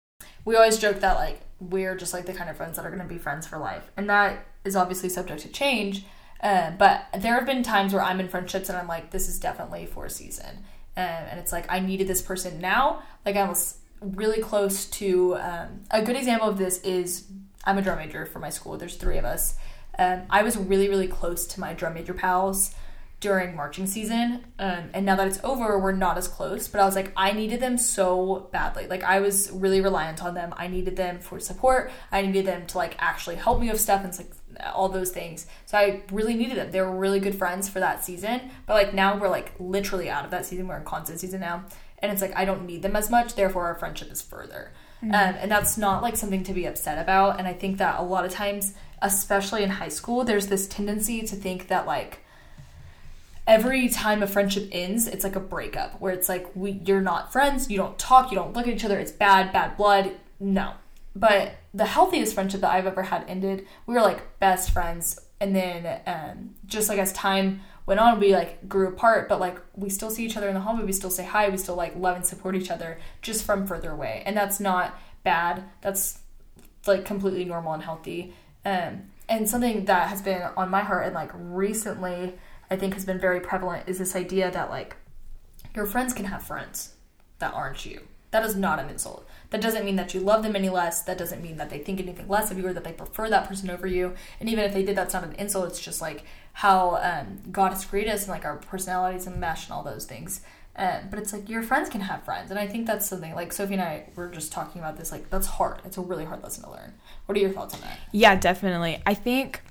We 0.44 0.58
always 0.58 0.78
joke 0.78 1.00
that 1.00 1.16
like 1.16 1.40
we're 1.62 1.96
just 1.96 2.14
like 2.14 2.26
the 2.26 2.34
kind 2.34 2.50
of 2.50 2.58
friends 2.58 2.76
that 2.76 2.86
are 2.86 2.92
gonna 2.92 3.06
be 3.06 3.18
friends 3.18 3.48
for 3.48 3.58
life, 3.58 3.92
and 3.96 4.10
that 4.10 4.46
is 4.66 4.76
obviously 4.76 5.08
subject 5.08 5.42
to 5.44 5.48
change. 5.48 6.06
Uh, 6.44 6.72
but 6.72 7.08
there 7.18 7.36
have 7.36 7.46
been 7.46 7.64
times 7.64 7.94
where 7.94 8.04
I'm 8.04 8.20
in 8.20 8.28
friendships 8.28 8.68
and 8.70 8.78
I'm 8.78 8.88
like, 8.88 9.12
this 9.12 9.30
is 9.30 9.40
definitely 9.40 9.86
for 9.86 10.06
a 10.06 10.10
season. 10.10 10.58
Um, 10.98 11.06
and 11.06 11.40
it's 11.40 11.54
like, 11.54 11.66
I 11.70 11.80
needed 11.80 12.08
this 12.08 12.22
person 12.22 12.60
now. 12.60 13.02
Like, 13.26 13.38
I 13.38 13.48
was 13.48 13.78
really 14.02 14.42
close 14.42 14.86
to. 14.86 15.38
Um, 15.38 15.84
a 15.90 16.02
good 16.04 16.18
example 16.18 16.50
of 16.50 16.58
this 16.58 16.80
is 16.82 17.26
I'm 17.64 17.78
a 17.78 17.82
drum 17.82 17.98
major 17.98 18.26
for 18.26 18.40
my 18.40 18.50
school. 18.50 18.78
There's 18.78 18.96
three 18.96 19.18
of 19.18 19.26
us. 19.26 19.56
Um, 19.98 20.24
I 20.30 20.44
was 20.44 20.58
really, 20.58 20.90
really 20.90 21.08
close 21.08 21.48
to 21.48 21.60
my 21.60 21.74
drum 21.74 21.94
major 21.94 22.14
pals 22.14 22.76
during 23.24 23.56
marching 23.56 23.88
season. 23.88 24.44
Um, 24.60 24.90
and 24.94 25.06
now 25.06 25.16
that 25.16 25.28
it's 25.28 25.40
over, 25.46 25.80
we're 25.80 25.94
not 25.94 26.18
as 26.18 26.28
close. 26.28 26.68
But 26.68 26.82
I 26.82 26.86
was 26.86 26.94
like, 26.94 27.14
I 27.16 27.32
needed 27.32 27.62
them 27.62 27.78
so 27.78 28.50
badly. 28.52 28.86
Like, 28.86 29.02
I 29.02 29.22
was 29.22 29.50
really 29.50 29.80
reliant 29.80 30.22
on 30.22 30.34
them. 30.34 30.54
I 30.58 30.68
needed 30.68 30.98
them 30.98 31.20
for 31.20 31.40
support. 31.40 31.90
I 32.12 32.22
needed 32.22 32.46
them 32.46 32.68
to, 32.68 32.78
like, 32.78 32.98
actually 33.00 33.38
help 33.38 33.62
me 33.62 33.72
with 33.72 33.80
stuff 33.80 34.04
and, 34.04 34.14
like, 34.18 34.34
all 34.74 34.90
those 34.90 35.12
things. 35.12 35.48
So 35.66 35.78
I 35.78 36.04
really 36.12 36.36
needed 36.36 36.58
them. 36.58 36.72
They 36.72 36.82
were 36.82 36.94
really 36.94 37.22
good 37.22 37.36
friends 37.36 37.70
for 37.70 37.80
that 37.80 38.04
season. 38.04 38.52
But, 38.66 38.74
like, 38.74 38.94
now 38.94 39.18
we're, 39.18 39.30
like, 39.30 39.54
literally 39.58 40.10
out 40.10 40.26
of 40.26 40.32
that 40.32 40.46
season. 40.46 40.68
We're 40.68 40.80
in 40.80 40.84
constant 40.84 41.22
season 41.22 41.40
now. 41.40 41.64
And 42.00 42.12
it's 42.12 42.22
like, 42.22 42.36
I 42.36 42.44
don't 42.44 42.66
need 42.66 42.82
them 42.82 42.98
as 42.98 43.10
much. 43.10 43.36
Therefore, 43.36 43.68
our 43.68 43.76
friendship 43.76 44.12
is 44.12 44.22
further. 44.22 44.74
Um, 45.02 45.12
and 45.14 45.50
that's 45.50 45.78
not, 45.78 46.02
like, 46.02 46.18
something 46.18 46.44
to 46.44 46.54
be 46.54 46.66
upset 46.66 46.98
about. 46.98 47.40
And 47.40 47.48
I 47.48 47.54
think 47.54 47.78
that 47.78 48.00
a 48.00 48.04
lot 48.04 48.26
of 48.26 48.32
times, 48.32 48.74
especially 49.02 49.64
in 49.64 49.70
high 49.70 49.90
school, 49.90 50.26
there's 50.26 50.48
this 50.48 50.68
tendency 50.68 51.22
to 51.22 51.36
think 51.36 51.70
that, 51.70 51.86
like, 51.86 52.23
every 53.48 53.90
time 53.90 54.24
a 54.24 54.28
friendship 54.28 54.70
ends, 54.72 55.08
it's 55.08 55.24
like 55.24 55.36
a 55.36 55.40
breakup 55.40 56.00
where 56.00 56.14
it's 56.14 56.30
like 56.30 56.48
we 56.56 56.82
you're 56.86 57.02
not 57.02 57.32
friends, 57.32 57.70
you 57.70 57.78
don't 57.78 57.98
talk, 58.00 58.32
you 58.32 58.38
don't 58.38 58.54
look 58.54 58.68
at 58.68 58.74
each 58.74 58.86
other, 58.86 59.00
it's 59.00 59.12
bad, 59.12 59.52
bad 59.54 59.78
blood. 59.78 60.12
No. 60.40 60.74
But 61.16 61.56
the 61.74 61.86
healthiest 61.86 62.34
friendship 62.34 62.62
that 62.62 62.72
I've 62.72 62.88
ever 62.88 63.04
had 63.04 63.26
ended, 63.28 63.68
we 63.86 63.94
were 63.94 64.02
like 64.02 64.40
best 64.40 64.72
friends 64.72 65.20
and 65.40 65.56
then 65.56 66.02
um, 66.08 66.56
just 66.66 66.88
like 66.88 67.00
as 67.00 67.12
time 67.12 67.62
went 67.86 68.00
on 68.00 68.18
we 68.18 68.34
like 68.34 68.68
grew 68.70 68.88
apart 68.88 69.28
but 69.28 69.42
like 69.42 69.60
we 69.76 69.90
still 69.90 70.10
see 70.10 70.26
each 70.26 70.38
other 70.38 70.48
in 70.48 70.54
the 70.54 70.62
hallway 70.62 70.86
we 70.86 70.94
still 70.94 71.10
say 71.10 71.26
hi 71.26 71.50
we 71.50 71.58
still 71.58 71.76
like 71.76 71.94
love 71.98 72.16
and 72.16 72.26
support 72.26 72.56
each 72.56 72.72
other 72.72 72.98
just 73.22 73.44
from 73.44 73.68
further 73.68 73.92
away 73.92 74.24
and 74.26 74.38
that's 74.38 74.62
not 74.62 74.98
bad 75.24 75.66
that's 75.82 76.20
like 76.88 77.04
completely 77.04 77.44
normal 77.44 77.74
and 77.74 77.84
healthy 77.84 78.34
um, 78.66 79.04
and 79.28 79.50
something 79.50 79.84
that 79.84 80.08
has 80.08 80.22
been 80.22 80.44
on 80.56 80.70
my 80.70 80.82
heart 80.82 81.06
and 81.06 81.14
like 81.14 81.32
recently 81.34 82.34
i 82.70 82.76
think 82.76 82.94
has 82.94 83.06
been 83.06 83.20
very 83.20 83.40
prevalent 83.40 83.88
is 83.88 83.98
this 83.98 84.16
idea 84.16 84.52
that 84.52 84.70
like 84.70 84.96
your 85.76 85.86
friends 85.86 86.14
can 86.14 86.26
have 86.26 86.44
friends 86.44 86.94
that 87.40 87.54
aren't 87.54 87.86
you. 87.86 88.02
That 88.32 88.46
is 88.46 88.56
not 88.56 88.80
an 88.80 88.90
insult. 88.90 89.28
That 89.52 89.62
doesn't 89.62 89.86
mean 89.86 89.96
that 89.98 90.14
you 90.14 90.20
love 90.20 90.42
them 90.42 90.56
any 90.56 90.70
less. 90.70 91.04
That 91.04 91.18
doesn't 91.18 91.42
mean 91.42 91.58
that 91.58 91.70
they 91.70 91.78
think 91.78 92.00
anything 92.00 92.28
less 92.28 92.50
of 92.50 92.58
you 92.58 92.66
or 92.66 92.74
that 92.74 92.84
they 92.84 92.92
prefer 92.92 93.30
that 93.30 93.48
person 93.48 93.70
over 93.70 93.86
you. 93.86 94.14
And 94.40 94.50
even 94.50 94.64
if 94.64 94.74
they 94.74 94.84
did 94.84 94.96
that's 94.96 95.14
not 95.14 95.24
an 95.24 95.34
insult. 95.34 95.70
It's 95.70 95.80
just 95.80 96.02
like 96.02 96.24
how 96.54 96.96
um, 96.98 97.42
god 97.52 97.74
has 97.74 97.86
created 97.86 98.12
us 98.12 98.24
and 98.24 98.32
like 98.32 98.46
our 98.46 98.58
personalities 98.58 99.28
and 99.28 99.40
mesh 99.40 99.66
and 99.66 99.74
all 99.74 99.84
those 99.84 100.06
things. 100.06 100.42
Um, 100.76 101.10
but 101.12 101.20
it's 101.20 101.32
like 101.32 101.50
your 101.50 101.62
friends 101.62 101.90
can 101.90 102.02
have 102.02 102.24
friends. 102.24 102.50
And 102.50 102.60
i 102.60 102.66
think 102.66 102.88
that's 102.88 103.08
something 103.08 103.36
like 103.36 103.54
sophie 103.54 103.74
and 103.74 103.84
i 103.84 104.06
were 104.16 104.30
just 104.30 104.52
talking 104.52 104.82
about 104.82 104.98
this 104.98 105.12
like 105.12 105.30
that's 105.30 105.48
hard. 105.48 105.82
It's 105.86 105.98
a 105.98 106.02
really 106.02 106.26
hard 106.26 106.42
lesson 106.42 106.64
to 106.64 106.72
learn. 106.72 106.94
What 107.26 107.38
are 107.38 107.42
your 107.42 107.52
thoughts 107.52 107.76
on 107.76 107.82
that? 107.82 108.00
Yeah, 108.12 108.36
definitely. 108.36 109.02
I 109.06 109.14
think 109.14 109.62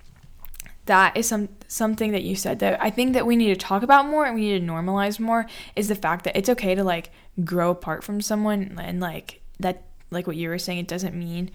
that 0.86 1.16
is 1.16 1.28
some 1.28 1.48
something 1.68 2.12
that 2.12 2.22
you 2.22 2.34
said 2.36 2.58
that 2.58 2.82
I 2.82 2.90
think 2.90 3.12
that 3.14 3.26
we 3.26 3.36
need 3.36 3.48
to 3.48 3.56
talk 3.56 3.82
about 3.82 4.06
more 4.06 4.26
and 4.26 4.34
we 4.34 4.42
need 4.42 4.60
to 4.60 4.66
normalize 4.66 5.20
more 5.20 5.46
is 5.76 5.88
the 5.88 5.94
fact 5.94 6.24
that 6.24 6.36
it's 6.36 6.48
okay 6.48 6.74
to 6.74 6.82
like 6.82 7.10
grow 7.44 7.70
apart 7.70 8.04
from 8.04 8.20
someone 8.20 8.78
and 8.80 9.00
like 9.00 9.40
that 9.60 9.84
like 10.10 10.26
what 10.26 10.36
you 10.36 10.48
were 10.48 10.58
saying 10.58 10.78
it 10.78 10.88
doesn't 10.88 11.14
mean 11.14 11.50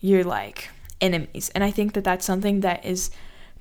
you're 0.00 0.24
like 0.24 0.70
enemies. 1.00 1.50
And 1.54 1.64
I 1.64 1.70
think 1.70 1.94
that 1.94 2.04
that's 2.04 2.24
something 2.24 2.60
that 2.60 2.84
is 2.84 3.10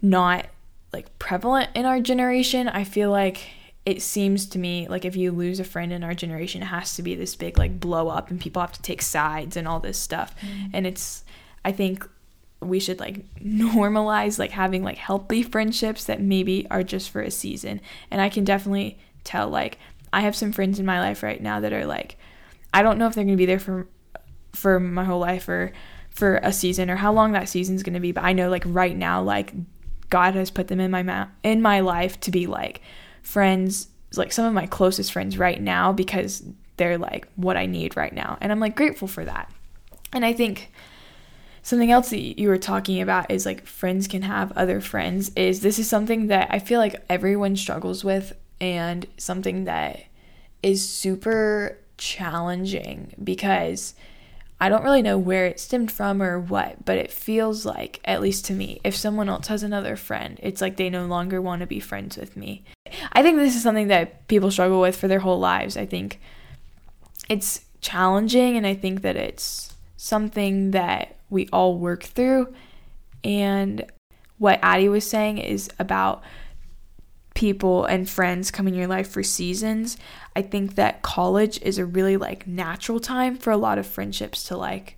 not 0.01 0.47
like 0.93 1.17
prevalent 1.19 1.69
in 1.75 1.85
our 1.85 1.99
generation. 1.99 2.67
I 2.67 2.83
feel 2.83 3.09
like 3.09 3.47
it 3.85 4.01
seems 4.01 4.45
to 4.47 4.59
me 4.59 4.87
like 4.87 5.05
if 5.05 5.15
you 5.15 5.31
lose 5.31 5.59
a 5.59 5.63
friend 5.63 5.93
in 5.93 6.03
our 6.03 6.13
generation 6.13 6.61
it 6.61 6.65
has 6.65 6.95
to 6.95 7.01
be 7.01 7.15
this 7.15 7.35
big 7.35 7.57
like 7.57 7.79
blow 7.79 8.09
up 8.09 8.29
and 8.29 8.39
people 8.39 8.61
have 8.61 8.73
to 8.73 8.81
take 8.81 9.01
sides 9.01 9.55
and 9.57 9.67
all 9.67 9.79
this 9.79 9.97
stuff. 9.97 10.35
Mm-hmm. 10.41 10.69
And 10.73 10.87
it's 10.87 11.23
I 11.63 11.71
think 11.71 12.07
we 12.61 12.79
should 12.79 12.99
like 12.99 13.33
normalize 13.39 14.39
like 14.39 14.51
having 14.51 14.83
like 14.83 14.97
healthy 14.97 15.43
friendships 15.43 16.05
that 16.05 16.21
maybe 16.21 16.67
are 16.69 16.83
just 16.83 17.09
for 17.09 17.21
a 17.21 17.31
season. 17.31 17.81
And 18.11 18.21
I 18.21 18.29
can 18.29 18.43
definitely 18.43 18.97
tell 19.23 19.49
like 19.49 19.79
I 20.13 20.21
have 20.21 20.35
some 20.35 20.51
friends 20.51 20.79
in 20.79 20.85
my 20.85 20.99
life 20.99 21.23
right 21.23 21.41
now 21.41 21.59
that 21.59 21.73
are 21.73 21.85
like 21.85 22.17
I 22.73 22.81
don't 22.81 22.97
know 22.97 23.07
if 23.07 23.15
they're 23.15 23.23
going 23.23 23.37
to 23.37 23.41
be 23.41 23.45
there 23.45 23.59
for 23.59 23.87
for 24.53 24.79
my 24.79 25.03
whole 25.03 25.19
life 25.19 25.47
or 25.47 25.71
for 26.09 26.37
a 26.37 26.51
season 26.51 26.89
or 26.89 26.95
how 26.95 27.13
long 27.13 27.33
that 27.33 27.47
season's 27.47 27.83
going 27.83 27.93
to 27.93 27.99
be, 27.99 28.11
but 28.11 28.23
I 28.23 28.33
know 28.33 28.49
like 28.49 28.63
right 28.65 28.95
now 28.95 29.21
like 29.21 29.53
God 30.09 30.33
has 30.35 30.49
put 30.49 30.67
them 30.67 30.79
in 30.79 30.89
my 30.89 31.03
ma- 31.03 31.27
in 31.43 31.61
my 31.61 31.81
life 31.81 32.19
to 32.21 32.31
be 32.31 32.47
like 32.47 32.81
friends, 33.21 33.89
like 34.15 34.31
some 34.31 34.45
of 34.45 34.53
my 34.53 34.65
closest 34.65 35.11
friends 35.11 35.37
right 35.37 35.61
now 35.61 35.91
because 35.91 36.43
they're 36.77 36.97
like 36.97 37.27
what 37.35 37.57
I 37.57 37.65
need 37.65 37.97
right 37.97 38.13
now. 38.13 38.37
And 38.41 38.51
I'm 38.51 38.59
like 38.59 38.75
grateful 38.75 39.07
for 39.07 39.25
that. 39.25 39.51
And 40.13 40.25
I 40.25 40.33
think 40.33 40.71
something 41.67 41.91
else 41.91 42.11
that 42.11 42.39
you 42.39 42.47
were 42.47 42.57
talking 42.57 43.01
about 43.01 43.29
is 43.29 43.45
like 43.45 43.67
friends 43.67 44.07
can 44.07 44.21
have 44.21 44.53
other 44.53 44.79
friends 44.79 45.33
is 45.35 45.59
this 45.59 45.77
is 45.77 45.85
something 45.85 46.27
that 46.27 46.47
I 46.49 46.59
feel 46.59 46.79
like 46.79 47.03
everyone 47.09 47.57
struggles 47.57 48.05
with 48.05 48.31
and 48.61 49.05
something 49.17 49.65
that 49.65 50.05
is 50.63 50.87
super 50.87 51.77
challenging 51.97 53.13
because 53.21 53.95
I 54.61 54.69
don't 54.69 54.85
really 54.85 55.01
know 55.01 55.17
where 55.17 55.45
it 55.45 55.59
stemmed 55.59 55.91
from 55.91 56.23
or 56.23 56.39
what, 56.39 56.85
but 56.85 56.97
it 56.97 57.11
feels 57.11 57.65
like, 57.65 57.99
at 58.05 58.21
least 58.21 58.45
to 58.45 58.53
me, 58.53 58.79
if 58.85 58.95
someone 58.95 59.27
else 59.27 59.47
has 59.47 59.61
another 59.61 59.97
friend, 59.97 60.39
it's 60.41 60.61
like 60.61 60.77
they 60.77 60.89
no 60.89 61.05
longer 61.05 61.41
want 61.41 61.59
to 61.59 61.67
be 61.67 61.81
friends 61.81 62.15
with 62.15 62.37
me. 62.37 62.63
I 63.11 63.21
think 63.21 63.35
this 63.37 63.57
is 63.57 63.61
something 63.61 63.89
that 63.89 64.25
people 64.29 64.51
struggle 64.51 64.79
with 64.79 64.95
for 64.95 65.09
their 65.09 65.19
whole 65.19 65.37
lives. 65.37 65.75
I 65.75 65.85
think 65.85 66.21
it's 67.27 67.65
challenging 67.81 68.55
and 68.55 68.65
I 68.65 68.73
think 68.73 69.01
that 69.01 69.17
it's 69.17 69.73
something 69.97 70.71
that 70.71 71.16
we 71.29 71.47
all 71.51 71.77
work 71.77 72.03
through. 72.03 72.53
And 73.23 73.85
what 74.37 74.59
Addie 74.61 74.89
was 74.89 75.07
saying 75.07 75.39
is 75.39 75.69
about 75.79 76.23
people 77.33 77.85
and 77.85 78.09
friends 78.09 78.49
come 78.49 78.67
in 78.67 78.73
your 78.73 78.87
life 78.87 79.09
for 79.09 79.21
seasons. 79.21 79.97
I 80.35 80.41
think 80.41 80.75
that 80.75 81.03
college 81.03 81.61
is 81.61 81.77
a 81.77 81.85
really 81.85 82.17
like 82.17 82.47
natural 82.47 82.99
time 82.99 83.37
for 83.37 83.51
a 83.51 83.57
lot 83.57 83.77
of 83.77 83.85
friendships 83.85 84.43
to 84.45 84.57
like 84.57 84.97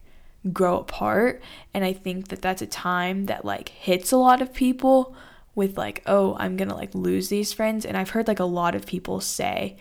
grow 0.54 0.80
apart 0.80 1.42
and 1.74 1.84
I 1.84 1.92
think 1.92 2.30
that 2.30 2.42
that's 2.42 2.62
a 2.62 2.68
time 2.68 3.26
that 3.26 3.44
like 3.44 3.68
hits 3.70 4.14
a 4.14 4.18
lot 4.18 4.42
of 4.42 4.54
people 4.54 5.14
with 5.54 5.78
like 5.78 6.02
oh, 6.06 6.38
I'm 6.40 6.56
to 6.58 6.74
like 6.74 6.96
lose 6.96 7.28
these 7.28 7.52
friends 7.52 7.86
and 7.86 7.98
I've 7.98 8.12
heard 8.12 8.30
like 8.30 8.40
a 8.40 8.46
lot 8.46 8.74
of 8.74 8.86
people 8.86 9.20
say 9.20 9.76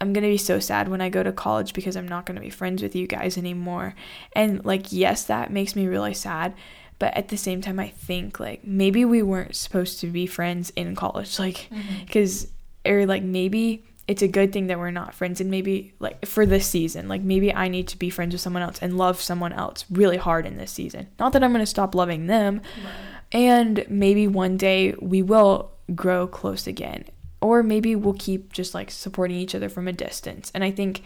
I'm 0.00 0.12
going 0.12 0.24
to 0.24 0.30
be 0.30 0.38
so 0.38 0.60
sad 0.60 0.88
when 0.88 1.00
I 1.00 1.08
go 1.08 1.22
to 1.22 1.32
college 1.32 1.72
because 1.72 1.96
I'm 1.96 2.08
not 2.08 2.26
going 2.26 2.36
to 2.36 2.42
be 2.42 2.50
friends 2.50 2.82
with 2.82 2.94
you 2.94 3.06
guys 3.06 3.38
anymore. 3.38 3.94
And 4.34 4.64
like 4.64 4.92
yes, 4.92 5.24
that 5.24 5.50
makes 5.50 5.74
me 5.74 5.86
really 5.86 6.14
sad, 6.14 6.54
but 6.98 7.14
at 7.16 7.28
the 7.28 7.36
same 7.36 7.60
time 7.60 7.78
i 7.78 7.88
think 7.88 8.40
like 8.40 8.64
maybe 8.64 9.04
we 9.04 9.22
weren't 9.22 9.54
supposed 9.54 10.00
to 10.00 10.06
be 10.06 10.26
friends 10.26 10.70
in 10.76 10.94
college 10.94 11.38
like 11.38 11.68
because 12.04 12.46
mm-hmm. 12.46 12.92
or 12.92 13.06
like 13.06 13.22
maybe 13.22 13.84
it's 14.08 14.22
a 14.22 14.28
good 14.28 14.52
thing 14.52 14.68
that 14.68 14.78
we're 14.78 14.90
not 14.92 15.14
friends 15.14 15.40
and 15.40 15.50
maybe 15.50 15.92
like 15.98 16.24
for 16.26 16.46
this 16.46 16.66
season 16.66 17.08
like 17.08 17.22
maybe 17.22 17.52
i 17.54 17.68
need 17.68 17.88
to 17.88 17.98
be 17.98 18.10
friends 18.10 18.32
with 18.32 18.40
someone 18.40 18.62
else 18.62 18.78
and 18.80 18.96
love 18.96 19.20
someone 19.20 19.52
else 19.52 19.84
really 19.90 20.16
hard 20.16 20.46
in 20.46 20.56
this 20.56 20.70
season 20.70 21.06
not 21.18 21.32
that 21.32 21.42
i'm 21.42 21.52
going 21.52 21.62
to 21.62 21.66
stop 21.66 21.94
loving 21.94 22.26
them 22.26 22.60
right. 22.84 22.94
and 23.32 23.84
maybe 23.88 24.26
one 24.26 24.56
day 24.56 24.94
we 25.00 25.22
will 25.22 25.70
grow 25.94 26.26
close 26.26 26.66
again 26.66 27.04
or 27.40 27.62
maybe 27.62 27.94
we'll 27.94 28.14
keep 28.14 28.52
just 28.52 28.74
like 28.74 28.90
supporting 28.90 29.36
each 29.36 29.54
other 29.54 29.68
from 29.68 29.88
a 29.88 29.92
distance 29.92 30.50
and 30.54 30.64
i 30.64 30.70
think 30.70 31.02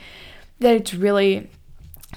that 0.60 0.74
it's 0.76 0.94
really 0.94 1.50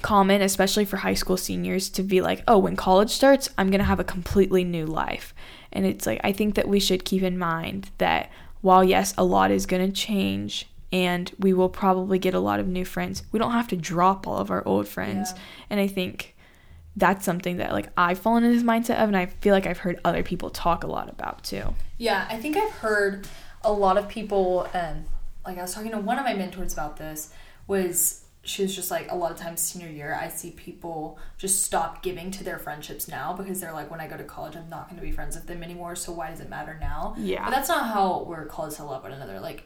common, 0.02 0.42
especially 0.42 0.86
for 0.86 0.98
high 0.98 1.14
school 1.14 1.38
seniors, 1.38 1.90
to 1.90 2.04
be 2.04 2.22
like, 2.22 2.44
oh, 2.48 2.58
when 2.58 2.76
college 2.76 3.12
starts, 3.12 3.50
I'm 3.58 3.70
going 3.70 3.80
to 3.80 3.86
have 3.86 4.00
a 4.00 4.04
completely 4.04 4.64
new 4.64 4.86
life. 4.86 5.34
And 5.72 5.86
it's 5.86 6.06
like, 6.06 6.20
I 6.24 6.32
think 6.32 6.56
that 6.56 6.68
we 6.68 6.80
should 6.80 7.06
keep 7.06 7.24
in 7.24 7.38
mind 7.38 7.92
that 8.00 8.32
while, 8.62 8.84
yes, 8.84 9.14
a 9.18 9.24
lot 9.24 9.52
is 9.52 9.66
going 9.66 9.86
to 9.86 9.94
change 9.94 10.68
and 10.92 11.32
we 11.40 11.54
will 11.54 11.70
probably 11.70 12.20
get 12.20 12.34
a 12.34 12.40
lot 12.40 12.60
of 12.60 12.68
new 12.68 12.86
friends, 12.86 13.24
we 13.32 13.40
don't 13.40 13.52
have 13.52 13.68
to 13.70 13.76
drop 13.76 14.28
all 14.28 14.38
of 14.38 14.52
our 14.52 14.66
old 14.68 14.88
friends. 14.88 15.32
Yeah. 15.32 15.40
And 15.72 15.80
I 15.80 15.88
think 15.88 16.36
that's 16.96 17.26
something 17.26 17.58
that 17.58 17.72
like 17.72 17.88
I've 17.98 18.20
fallen 18.20 18.44
into 18.44 18.56
this 18.56 18.64
mindset 18.64 19.02
of 19.02 19.08
and 19.08 19.18
I 19.18 19.26
feel 19.26 19.54
like 19.54 19.66
I've 19.66 19.80
heard 19.80 20.00
other 20.06 20.22
people 20.22 20.52
talk 20.52 20.84
a 20.84 20.88
lot 20.88 21.10
about 21.10 21.44
too. 21.44 21.74
Yeah, 21.98 22.28
I 22.30 22.38
think 22.38 22.56
I've 22.56 22.72
heard 22.74 23.28
a 23.64 23.72
lot 23.72 23.98
of 23.98 24.08
people 24.08 24.68
um 24.74 25.06
like 25.46 25.58
I 25.58 25.62
was 25.62 25.74
talking 25.74 25.92
to 25.92 25.98
one 25.98 26.18
of 26.18 26.26
my 26.26 26.34
mentors 26.34 26.74
about 26.74 26.98
this 26.98 27.34
was 27.68 28.24
she 28.46 28.62
was 28.62 28.76
just 28.76 28.92
like 28.92 29.10
a 29.12 29.16
lot 29.16 29.32
of 29.32 29.38
times 29.38 29.62
senior 29.62 29.88
year 29.88 30.18
i 30.20 30.28
see 30.28 30.52
people 30.52 31.18
just 31.38 31.64
stop 31.64 32.04
giving 32.04 32.30
to 32.30 32.44
their 32.44 32.60
friendships 32.60 33.08
now 33.08 33.34
because 33.34 33.62
they're 33.62 33.72
like 33.72 33.90
when 33.90 34.02
i 34.02 34.08
go 34.08 34.18
to 34.18 34.24
college 34.24 34.56
i'm 34.56 34.70
not 34.70 34.90
going 34.90 35.00
to 35.00 35.06
be 35.06 35.12
friends 35.12 35.36
with 35.36 35.48
them 35.48 35.64
anymore 35.64 35.96
so 35.96 36.12
why 36.12 36.30
does 36.30 36.40
it 36.40 36.50
matter 36.50 36.78
now? 36.80 37.16
Yeah. 37.18 37.46
But 37.46 37.52
that's 37.52 37.70
not 37.70 37.88
how 37.88 38.24
we're 38.28 38.46
called 38.46 38.72
to 38.72 38.84
love 38.84 39.04
one 39.04 39.12
another. 39.12 39.40
Like 39.40 39.66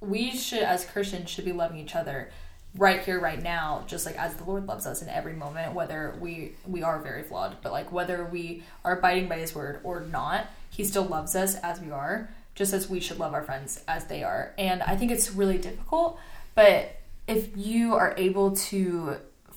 we 0.00 0.30
should 0.30 0.62
as 0.62 0.84
christians 0.84 1.30
should 1.30 1.44
be 1.44 1.52
loving 1.52 1.78
each 1.78 1.94
other 1.94 2.30
right 2.76 3.02
here 3.02 3.18
right 3.18 3.42
now 3.42 3.82
just 3.86 4.04
like 4.04 4.16
as 4.16 4.34
the 4.34 4.44
lord 4.44 4.66
loves 4.66 4.86
us 4.86 5.00
in 5.00 5.08
every 5.08 5.32
moment 5.32 5.72
whether 5.72 6.14
we 6.20 6.52
we 6.66 6.82
are 6.82 7.00
very 7.00 7.22
flawed. 7.22 7.56
But 7.62 7.72
like 7.72 7.92
whether 7.92 8.24
we 8.24 8.62
are 8.84 8.98
abiding 8.98 9.28
by 9.28 9.38
his 9.38 9.54
word 9.54 9.80
or 9.84 10.00
not 10.00 10.48
he 10.68 10.84
still 10.84 11.04
loves 11.04 11.34
us 11.36 11.54
as 11.56 11.80
we 11.80 11.90
are 11.90 12.28
just 12.56 12.72
as 12.72 12.90
we 12.90 12.98
should 12.98 13.20
love 13.20 13.32
our 13.32 13.44
friends 13.44 13.84
as 13.86 14.06
they 14.06 14.24
are 14.24 14.52
and 14.58 14.82
i 14.82 14.96
think 14.96 15.12
it's 15.12 15.30
really 15.30 15.58
difficult 15.58 16.18
but 16.56 16.96
if 17.28 17.56
you 17.56 17.94
are 17.94 18.14
able 18.16 18.56
to 18.56 19.16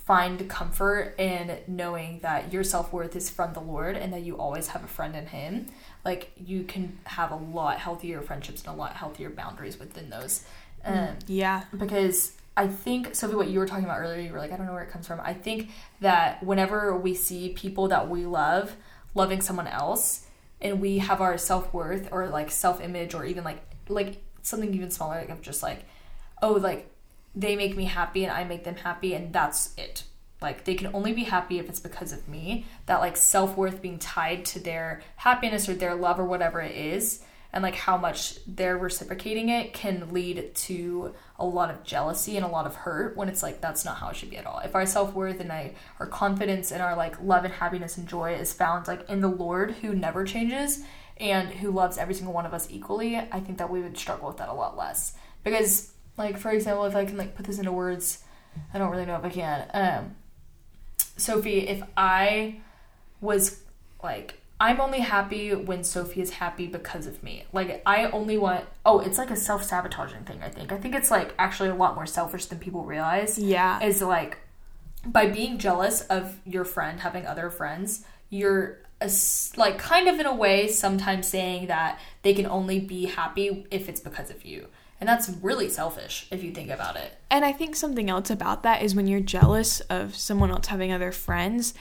find 0.10 0.50
comfort 0.50 1.14
in 1.20 1.56
knowing 1.68 2.18
that 2.22 2.52
your 2.52 2.64
self-worth 2.64 3.16
is 3.16 3.30
from 3.30 3.54
the 3.54 3.60
Lord 3.60 3.96
and 3.96 4.12
that 4.12 4.24
you 4.24 4.36
always 4.38 4.70
have 4.70 4.84
a 4.84 4.88
friend 4.88 5.16
in 5.16 5.28
him, 5.28 5.68
like 6.04 6.32
you 6.36 6.64
can 6.64 6.98
have 7.04 7.30
a 7.30 7.36
lot 7.36 7.78
healthier 7.78 8.20
friendships 8.24 8.64
and 8.64 8.74
a 8.74 8.76
lot 8.76 8.96
healthier 8.96 9.30
boundaries 9.30 9.78
within 9.78 10.10
those. 10.10 10.46
Mm, 10.84 11.10
um, 11.10 11.16
yeah. 11.28 11.66
Because 11.78 12.32
I 12.58 12.66
think 12.66 13.14
Sophie, 13.14 13.36
what 13.36 13.50
you 13.50 13.60
were 13.60 13.68
talking 13.68 13.86
about 13.86 14.00
earlier, 14.00 14.20
you 14.20 14.34
were 14.34 14.40
like, 14.40 14.52
I 14.52 14.58
don't 14.58 14.66
know 14.66 14.74
where 14.74 14.82
it 14.82 14.90
comes 14.90 15.06
from. 15.06 15.20
I 15.20 15.36
think 15.36 15.70
that 16.02 16.42
whenever 16.42 16.98
we 16.98 17.14
see 17.14 17.50
people 17.50 17.90
that 17.90 18.10
we 18.10 18.26
love 18.26 18.76
loving 19.14 19.42
someone 19.42 19.68
else, 19.68 20.26
and 20.62 20.82
we 20.82 21.00
have 21.00 21.22
our 21.22 21.38
self 21.38 21.74
worth 21.74 22.10
or 22.12 22.28
like 22.28 22.52
self 22.52 22.82
image 22.82 23.14
or 23.14 23.26
even 23.26 23.44
like 23.44 23.62
like 23.88 24.22
something 24.42 24.74
even 24.74 24.92
smaller, 24.92 25.20
like 25.20 25.30
of 25.30 25.42
just 25.42 25.64
like, 25.64 25.86
oh, 26.42 26.54
like 26.54 26.90
they 27.36 27.56
make 27.56 27.76
me 27.78 27.86
happy 27.86 28.24
and 28.24 28.32
I 28.32 28.44
make 28.44 28.64
them 28.64 28.76
happy 28.76 29.14
and 29.14 29.32
that's 29.34 29.74
it. 29.78 30.04
Like 30.42 30.64
they 30.64 30.76
can 30.76 30.94
only 30.94 31.14
be 31.14 31.24
happy 31.24 31.60
if 31.60 31.68
it's 31.70 31.80
because 31.80 32.12
of 32.12 32.28
me. 32.28 32.66
That 32.86 33.00
like 33.00 33.18
self-worth 33.18 33.82
being 33.82 34.00
tied 34.00 34.46
to 34.46 34.60
their 34.60 35.02
happiness 35.18 35.68
or 35.68 35.76
their 35.76 35.96
love 35.96 36.20
or 36.20 36.26
whatever 36.26 36.62
it 36.62 36.76
is 36.76 37.24
and 37.52 37.64
like 37.64 37.76
how 37.76 37.98
much 37.98 38.36
they're 38.46 38.78
reciprocating 38.78 39.50
it 39.50 39.74
can 39.74 40.14
lead 40.14 40.54
to 40.54 41.14
a 41.40 41.46
lot 41.46 41.72
of 41.72 41.84
jealousy 41.84 42.36
and 42.36 42.46
a 42.46 42.50
lot 42.50 42.66
of 42.66 42.76
hurt 42.76 43.18
when 43.18 43.28
it's 43.28 43.42
like 43.42 43.60
that's 43.60 43.84
not 43.84 43.98
how 43.98 44.10
it 44.10 44.16
should 44.16 44.30
be 44.30 44.38
at 44.38 44.46
all. 44.46 44.60
If 44.60 44.76
our 44.76 44.86
self-worth 44.86 45.40
and 45.40 45.52
I, 45.52 45.74
our 46.00 46.06
confidence 46.06 46.72
and 46.72 46.82
our 46.82 46.96
like 46.96 47.20
love 47.22 47.46
and 47.46 47.54
happiness 47.54 47.98
and 47.98 48.08
joy 48.08 48.34
is 48.34 48.54
found 48.54 48.88
like 48.88 49.10
in 49.10 49.22
the 49.22 49.28
Lord 49.28 49.72
who 49.82 49.96
never 49.96 50.26
changes 50.26 50.84
and 51.18 51.50
who 51.50 51.72
loves 51.72 51.98
every 51.98 52.14
single 52.14 52.34
one 52.34 52.46
of 52.46 52.54
us 52.54 52.68
equally, 52.70 53.18
I 53.18 53.40
think 53.40 53.58
that 53.58 53.70
we 53.70 53.82
would 53.82 53.98
struggle 53.98 54.28
with 54.28 54.38
that 54.38 54.50
a 54.50 54.54
lot 54.54 54.78
less. 54.78 55.14
Because 55.44 55.92
like 56.18 56.38
for 56.38 56.52
example, 56.52 56.86
if 56.86 56.96
I 56.96 57.06
can 57.06 57.18
like 57.18 57.36
put 57.36 57.46
this 57.46 57.58
into 57.58 57.72
words, 57.72 58.24
I 58.74 58.78
don't 58.78 58.92
really 58.92 59.06
know 59.06 59.16
if 59.16 59.26
I 59.26 59.30
can. 59.30 59.70
Um, 59.74 60.16
Sophie, 61.18 61.68
if 61.68 61.82
I 61.98 62.62
was 63.22 63.62
like 64.04 64.40
I'm 64.62 64.82
only 64.82 65.00
happy 65.00 65.54
when 65.54 65.84
Sophie 65.84 66.22
is 66.22 66.32
happy 66.32 66.68
because 66.68 67.08
of 67.08 67.24
me. 67.24 67.46
Like 67.54 67.82
I 67.86 68.06
only 68.06 68.38
want 68.38 68.66
oh, 68.86 69.00
it's 69.00 69.18
like 69.18 69.32
a 69.32 69.36
self-sabotaging 69.36 70.26
thing, 70.26 70.42
I 70.44 70.50
think. 70.50 70.72
I 70.72 70.78
think 70.78 70.96
it's 70.96 71.10
like 71.10 71.34
actually 71.40 71.70
a 71.70 71.76
lot 71.76 71.96
more 71.96 72.06
selfish 72.06 72.46
than 72.46 72.60
people 72.60 72.84
realize. 72.84 73.40
Yeah. 73.40 73.82
Is 73.82 74.02
like 74.02 74.40
by 75.06 75.28
being 75.28 75.58
jealous 75.58 76.02
of 76.02 76.40
your 76.46 76.66
friend 76.66 77.00
having 77.00 77.26
other 77.26 77.50
friends, 77.50 78.06
you're 78.30 78.80
a, 79.02 79.10
like 79.56 79.78
kind 79.78 80.10
of 80.10 80.20
in 80.20 80.26
a 80.26 80.36
way 80.36 80.68
sometimes 80.68 81.28
saying 81.28 81.68
that 81.68 82.00
they 82.24 82.34
can 82.34 82.46
only 82.46 82.80
be 82.80 83.06
happy 83.06 83.66
if 83.72 83.88
it's 83.88 84.02
because 84.02 84.30
of 84.30 84.44
you. 84.44 84.68
And 85.00 85.08
that's 85.08 85.30
really 85.42 85.70
selfish 85.70 86.28
if 86.30 86.44
you 86.44 86.52
think 86.52 86.70
about 86.70 86.98
it. 86.98 87.14
And 87.32 87.46
I 87.46 87.54
think 87.54 87.78
something 87.78 88.10
else 88.10 88.30
about 88.30 88.64
that 88.64 88.82
is 88.82 88.94
when 88.94 89.08
you're 89.08 89.22
jealous 89.22 89.80
of 89.82 90.16
someone 90.16 90.52
else 90.52 90.68
having 90.68 90.92
other 90.92 91.14
friends, 91.14 91.74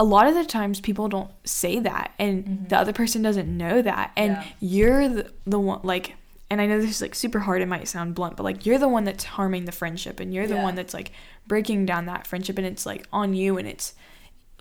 a 0.00 0.04
lot 0.04 0.26
of 0.26 0.34
the 0.34 0.44
times 0.44 0.80
people 0.80 1.08
don't 1.08 1.30
say 1.44 1.78
that 1.78 2.12
and 2.18 2.44
mm-hmm. 2.44 2.64
the 2.68 2.78
other 2.78 2.92
person 2.92 3.22
doesn't 3.22 3.54
know 3.56 3.82
that. 3.82 4.12
And 4.16 4.32
yeah. 4.32 4.44
you're 4.60 5.08
the, 5.08 5.32
the 5.46 5.58
one, 5.58 5.80
like, 5.82 6.14
and 6.50 6.60
I 6.60 6.66
know 6.66 6.80
this 6.80 6.90
is 6.90 7.02
like 7.02 7.14
super 7.14 7.40
hard, 7.40 7.62
it 7.62 7.66
might 7.66 7.88
sound 7.88 8.14
blunt, 8.14 8.36
but 8.36 8.42
like 8.42 8.66
you're 8.66 8.78
the 8.78 8.88
one 8.88 9.04
that's 9.04 9.24
harming 9.24 9.64
the 9.64 9.72
friendship 9.72 10.20
and 10.20 10.34
you're 10.34 10.46
the 10.46 10.54
yeah. 10.54 10.62
one 10.62 10.74
that's 10.74 10.94
like 10.94 11.12
breaking 11.46 11.86
down 11.86 12.06
that 12.06 12.26
friendship 12.26 12.58
and 12.58 12.66
it's 12.66 12.84
like 12.84 13.06
on 13.12 13.34
you 13.34 13.58
and 13.58 13.68
it's 13.68 13.94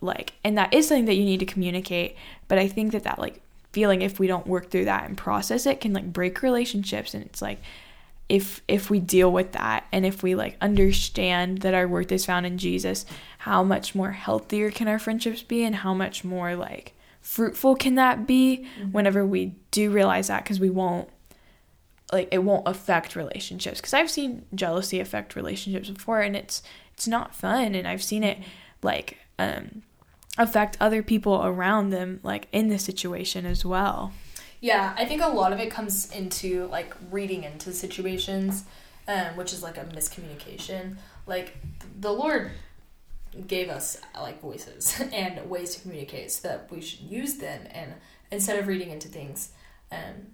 like, 0.01 0.33
and 0.43 0.57
that 0.57 0.73
is 0.73 0.87
something 0.87 1.05
that 1.05 1.15
you 1.15 1.25
need 1.25 1.39
to 1.39 1.45
communicate. 1.45 2.15
But 2.47 2.57
I 2.57 2.67
think 2.67 2.91
that 2.91 3.03
that 3.03 3.19
like 3.19 3.41
feeling 3.71 4.01
if 4.01 4.19
we 4.19 4.27
don't 4.27 4.47
work 4.47 4.69
through 4.69 4.85
that 4.85 5.07
and 5.07 5.17
process 5.17 5.65
it 5.65 5.79
can 5.79 5.93
like 5.93 6.11
break 6.11 6.41
relationships 6.41 7.13
and 7.13 7.23
it's 7.23 7.41
like 7.41 7.59
if 8.31 8.61
if 8.65 8.89
we 8.89 8.97
deal 8.97 9.29
with 9.29 9.51
that 9.51 9.85
and 9.91 10.05
if 10.05 10.23
we 10.23 10.35
like 10.35 10.55
understand 10.61 11.57
that 11.57 11.73
our 11.73 11.85
worth 11.85 12.13
is 12.13 12.25
found 12.25 12.45
in 12.45 12.57
Jesus 12.57 13.05
how 13.39 13.61
much 13.61 13.93
more 13.93 14.11
healthier 14.11 14.71
can 14.71 14.87
our 14.87 14.97
friendships 14.97 15.43
be 15.43 15.65
and 15.65 15.75
how 15.75 15.93
much 15.93 16.23
more 16.23 16.55
like 16.55 16.93
fruitful 17.19 17.75
can 17.75 17.95
that 17.95 18.25
be 18.25 18.65
mm-hmm. 18.79 18.93
whenever 18.93 19.25
we 19.25 19.53
do 19.71 19.91
realize 19.91 20.29
that 20.29 20.45
because 20.45 20.61
we 20.61 20.69
won't 20.69 21.09
like 22.13 22.29
it 22.31 22.37
won't 22.37 22.65
affect 22.65 23.17
relationships 23.17 23.81
because 23.81 23.93
I've 23.93 24.09
seen 24.09 24.45
jealousy 24.55 25.01
affect 25.01 25.35
relationships 25.35 25.89
before 25.89 26.21
and 26.21 26.33
it's 26.33 26.63
it's 26.93 27.09
not 27.09 27.35
fun 27.35 27.75
and 27.75 27.85
I've 27.85 28.01
seen 28.01 28.23
it 28.23 28.37
mm-hmm. 28.37 28.47
like 28.81 29.17
um 29.39 29.81
affect 30.37 30.77
other 30.79 31.03
people 31.03 31.43
around 31.43 31.89
them 31.89 32.21
like 32.23 32.47
in 32.53 32.69
the 32.69 32.79
situation 32.79 33.45
as 33.45 33.65
well 33.65 34.13
yeah 34.61 34.93
i 34.97 35.03
think 35.03 35.21
a 35.21 35.27
lot 35.27 35.51
of 35.51 35.59
it 35.59 35.69
comes 35.69 36.09
into 36.11 36.67
like 36.67 36.95
reading 37.11 37.43
into 37.43 37.73
situations 37.73 38.63
um, 39.07 39.35
which 39.35 39.53
is 39.53 39.63
like 39.63 39.77
a 39.77 39.85
miscommunication. 39.85 40.97
Like 41.27 41.57
the 41.99 42.11
lord 42.11 42.51
gave 43.47 43.69
us 43.69 43.97
like 44.19 44.41
voices 44.41 45.01
and 45.13 45.49
ways 45.49 45.75
to 45.75 45.81
communicate 45.81 46.31
so 46.31 46.47
that 46.47 46.69
we 46.69 46.81
should 46.81 46.99
use 46.99 47.35
them 47.35 47.61
and 47.71 47.93
instead 48.29 48.59
of 48.59 48.67
reading 48.67 48.89
into 48.89 49.07
things 49.07 49.53
um, 49.89 50.27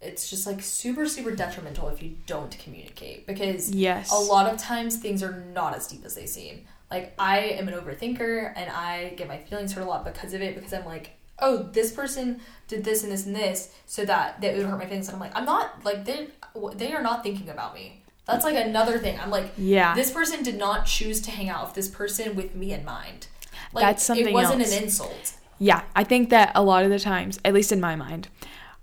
it's 0.00 0.30
just 0.30 0.46
like 0.46 0.62
super 0.62 1.06
super 1.06 1.34
detrimental 1.36 1.88
if 1.88 2.02
you 2.02 2.16
don't 2.26 2.58
communicate 2.58 3.26
because 3.26 3.70
yes. 3.70 4.10
a 4.10 4.16
lot 4.16 4.50
of 4.50 4.58
times 4.58 4.96
things 4.96 5.22
are 5.22 5.44
not 5.52 5.76
as 5.76 5.86
deep 5.86 6.04
as 6.04 6.14
they 6.14 6.26
seem. 6.26 6.64
Like 6.90 7.12
I 7.18 7.40
am 7.40 7.68
an 7.68 7.74
overthinker 7.74 8.52
and 8.56 8.70
I 8.70 9.10
get 9.16 9.28
my 9.28 9.38
feelings 9.38 9.72
hurt 9.72 9.82
a 9.82 9.84
lot 9.84 10.04
because 10.04 10.32
of 10.32 10.40
it 10.40 10.54
because 10.54 10.72
I'm 10.72 10.86
like, 10.86 11.17
oh, 11.40 11.58
this 11.72 11.92
person 11.92 12.40
did 12.66 12.84
this 12.84 13.02
and 13.02 13.12
this 13.12 13.26
and 13.26 13.34
this 13.34 13.74
so 13.86 14.04
that 14.04 14.40
that 14.40 14.56
would 14.56 14.66
hurt 14.66 14.78
my 14.78 14.86
feelings 14.86 15.08
and 15.08 15.14
I'm 15.14 15.20
like, 15.20 15.36
I'm 15.36 15.44
not 15.44 15.84
like 15.84 16.04
they 16.04 16.28
they 16.74 16.92
are 16.92 17.02
not 17.02 17.22
thinking 17.22 17.48
about 17.48 17.74
me. 17.74 18.02
That's 18.26 18.44
like 18.44 18.56
another 18.56 18.98
thing. 18.98 19.18
I'm 19.18 19.30
like, 19.30 19.52
yeah, 19.56 19.94
this 19.94 20.10
person 20.10 20.42
did 20.42 20.58
not 20.58 20.84
choose 20.86 21.20
to 21.22 21.30
hang 21.30 21.48
out 21.48 21.66
with 21.66 21.74
this 21.74 21.88
person 21.88 22.36
with 22.36 22.54
me 22.54 22.72
in 22.72 22.84
mind. 22.84 23.28
Like, 23.72 23.84
That's 23.84 24.02
something 24.02 24.28
It 24.28 24.32
wasn't 24.32 24.62
else. 24.62 24.76
an 24.76 24.82
insult. 24.84 25.34
Yeah, 25.58 25.82
I 25.96 26.04
think 26.04 26.30
that 26.30 26.52
a 26.54 26.62
lot 26.62 26.84
of 26.84 26.90
the 26.90 26.98
times, 26.98 27.38
at 27.44 27.54
least 27.54 27.72
in 27.72 27.80
my 27.80 27.96
mind, 27.96 28.28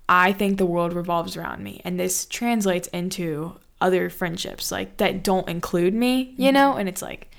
I 0.08 0.32
think 0.32 0.58
the 0.58 0.66
world 0.66 0.92
revolves 0.92 1.36
around 1.36 1.62
me. 1.62 1.80
And 1.84 1.98
this 1.98 2.26
translates 2.26 2.88
into 2.88 3.56
other 3.80 4.08
friendships 4.08 4.70
like 4.70 4.96
that 4.98 5.22
don't 5.22 5.48
include 5.48 5.94
me, 5.94 6.34
you 6.36 6.46
mm-hmm. 6.46 6.54
know? 6.54 6.76
And 6.76 6.88
it's 6.88 7.02
like 7.02 7.30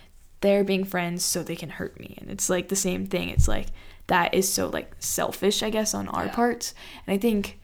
they're 0.41 0.63
being 0.63 0.83
friends 0.83 1.23
so 1.23 1.43
they 1.43 1.55
can 1.55 1.69
hurt 1.69 1.99
me. 1.99 2.15
And 2.19 2.29
it's 2.29 2.49
like 2.49 2.69
the 2.69 2.75
same 2.75 3.05
thing. 3.05 3.29
It's 3.29 3.47
like 3.47 3.67
that 4.07 4.33
is 4.33 4.51
so 4.51 4.69
like 4.69 4.95
selfish, 4.99 5.61
I 5.61 5.69
guess, 5.69 5.93
on 5.93 6.07
our 6.09 6.25
Yeah. 6.25 6.33
parts. 6.35 6.73
And 7.05 7.13
I 7.13 7.17
think 7.17 7.59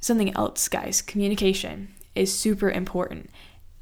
something 0.00 0.34
else, 0.36 0.68
guys, 0.68 1.02
communication 1.02 1.88
is 2.14 2.36
super 2.36 2.70
important 2.70 3.30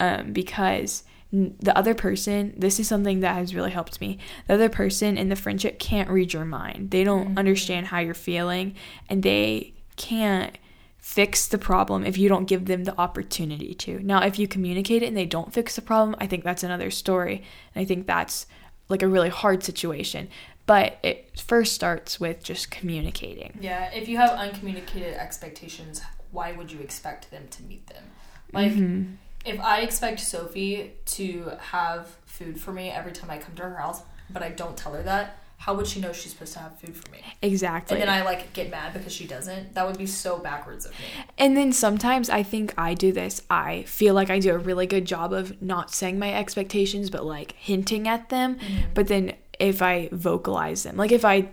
um, 0.01 0.33
because 0.33 1.05
the 1.33 1.77
other 1.77 1.95
person, 1.95 2.55
this 2.57 2.79
is 2.79 2.87
something 2.87 3.21
that 3.21 3.35
has 3.35 3.55
really 3.55 3.71
helped 3.71 4.01
me. 4.01 4.19
The 4.47 4.55
other 4.55 4.69
person 4.69 5.19
in 5.19 5.29
the 5.29 5.37
friendship 5.37 5.79
can't 5.79 6.09
read 6.09 6.33
your 6.33 6.45
mind. 6.45 6.91
They 6.91 7.03
don't 7.05 7.37
understand 7.39 7.87
how 7.89 7.99
you're 7.99 8.15
feeling 8.15 8.75
and 9.09 9.23
they 9.23 9.75
can't 9.97 10.57
fix 10.99 11.47
the 11.49 11.59
problem 11.59 12.05
if 12.05 12.19
you 12.19 12.29
don't 12.29 12.47
give 12.47 12.67
them 12.67 12.85
the 12.85 12.99
opportunity 12.99 13.75
to. 13.75 14.01
Now, 14.01 14.23
if 14.23 14.39
you 14.39 14.49
communicate 14.49 15.03
it 15.03 15.07
and 15.07 15.17
they 15.17 15.27
don't 15.27 15.53
fix 15.53 15.77
the 15.77 15.83
problem, 15.83 16.17
I 16.21 16.27
think 16.27 16.45
that's 16.45 16.63
another 16.63 16.91
story. 16.91 17.43
And 17.75 17.83
I 17.83 17.85
think 17.85 18.07
that's 18.07 18.47
like 18.89 19.03
a 19.03 19.09
really 19.09 19.29
hard 19.29 19.63
situation. 19.63 20.29
But 20.67 20.99
it 21.03 21.39
first 21.39 21.75
starts 21.75 22.19
with 22.19 22.43
just 22.43 22.71
communicating. 22.71 23.57
Yeah, 23.61 23.91
if 23.93 24.09
you 24.09 24.17
have 24.17 24.31
uncommunicated 24.31 25.15
expectations, 25.15 26.03
why 26.33 26.53
would 26.53 26.73
you 26.73 26.81
expect 26.81 27.31
them 27.31 27.45
to 27.53 27.63
meet 27.63 27.87
them? 27.87 28.05
Like, 28.53 28.73
Mm-hmm. 28.73 29.13
if 29.45 29.61
I 29.61 29.81
expect 29.83 30.21
Sophie 30.21 30.93
to 31.07 31.53
have 31.71 32.17
food 32.27 32.61
for 32.61 32.73
me 32.73 32.91
every 32.91 33.13
time 33.13 33.31
I 33.31 33.39
come 33.39 33.55
to 33.57 33.63
her 33.63 33.77
house, 33.77 34.03
but 34.29 34.43
I 34.43 34.49
don't 34.51 34.77
tell 34.77 34.93
her 34.95 35.03
that, 35.05 35.39
how 35.59 35.73
would 35.75 35.87
she 35.87 36.01
know 36.01 36.13
she's 36.13 36.33
supposed 36.33 36.53
to 36.53 36.59
have 36.59 36.79
food 36.79 36.95
for 36.97 37.11
me? 37.11 37.19
Exactly. 37.41 37.95
And 37.99 38.03
then 38.03 38.15
I 38.15 38.23
like 38.25 38.53
get 38.53 38.71
mad 38.71 38.93
because 38.93 39.13
she 39.13 39.27
doesn't. 39.27 39.75
That 39.75 39.87
would 39.87 39.97
be 39.97 40.07
so 40.07 40.39
backwards 40.39 40.85
of 40.85 40.91
me. 40.93 41.07
And 41.39 41.57
then 41.57 41.73
sometimes 41.73 42.29
I 42.29 42.43
think 42.43 42.75
I 42.77 42.93
do 42.93 43.11
this. 43.11 43.41
I 43.49 43.85
feel 43.85 44.13
like 44.15 44.29
I 44.29 44.39
do 44.39 44.53
a 44.53 44.59
really 44.59 44.87
good 44.87 45.07
job 45.07 45.33
of 45.33 45.63
not 45.63 45.91
saying 45.95 46.19
my 46.19 46.35
expectations, 46.35 47.09
but 47.09 47.25
like 47.25 47.53
hinting 47.53 48.07
at 48.07 48.29
them. 48.29 48.59
But 48.93 49.09
then 49.09 49.33
if 49.59 49.83
I 49.83 50.09
vocalize 50.13 50.83
them, 50.83 50.97
like 50.97 51.13
if 51.13 51.25
I, 51.25 51.49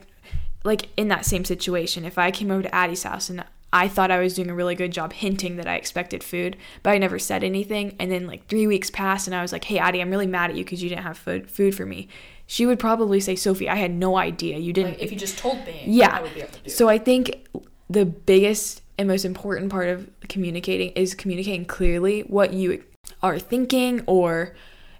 like 0.63 0.89
in 0.97 1.07
that 1.09 1.25
same 1.25 1.45
situation, 1.45 2.05
if 2.05 2.17
I 2.17 2.31
came 2.31 2.51
over 2.51 2.63
to 2.63 2.73
Addie's 2.73 3.03
house 3.03 3.29
and 3.29 3.43
I 3.73 3.87
thought 3.87 4.11
I 4.11 4.19
was 4.19 4.35
doing 4.35 4.51
a 4.51 4.55
really 4.55 4.75
good 4.75 4.91
job 4.91 5.13
hinting 5.13 5.57
that 5.57 5.67
I 5.67 5.75
expected 5.75 6.23
food, 6.23 6.57
but 6.83 6.91
I 6.91 6.99
never 6.99 7.17
said 7.17 7.43
anything. 7.43 7.95
And 7.99 8.11
then 8.11 8.27
like 8.27 8.47
three 8.47 8.67
weeks 8.67 8.91
passed 8.91 9.27
and 9.27 9.35
I 9.35 9.41
was 9.41 9.51
like, 9.51 9.63
hey, 9.63 9.79
Addie, 9.79 9.99
I'm 9.99 10.11
really 10.11 10.27
mad 10.27 10.51
at 10.51 10.55
you 10.55 10.63
because 10.63 10.83
you 10.83 10.89
didn't 10.89 11.03
have 11.03 11.17
food, 11.17 11.49
food 11.49 11.75
for 11.75 11.85
me. 11.85 12.07
She 12.45 12.67
would 12.67 12.77
probably 12.77 13.19
say, 13.19 13.35
Sophie, 13.35 13.67
I 13.67 13.75
had 13.75 13.91
no 13.91 14.15
idea. 14.15 14.59
You 14.59 14.73
didn't 14.73 14.91
Like 14.91 15.01
if 15.01 15.11
you 15.11 15.17
just 15.17 15.39
told 15.39 15.65
me, 15.65 15.83
yeah. 15.87 16.17
I 16.17 16.21
would 16.21 16.33
be 16.35 16.41
able 16.41 16.51
to 16.51 16.59
do 16.61 16.69
So 16.69 16.87
I 16.87 16.99
think 16.99 17.47
the 17.89 18.05
biggest 18.05 18.83
and 18.99 19.07
most 19.07 19.25
important 19.25 19.71
part 19.71 19.89
of 19.89 20.07
communicating 20.29 20.91
is 20.91 21.15
communicating 21.15 21.65
clearly 21.65 22.21
what 22.21 22.53
you 22.53 22.83
are 23.23 23.39
thinking 23.39 24.03
or 24.05 24.55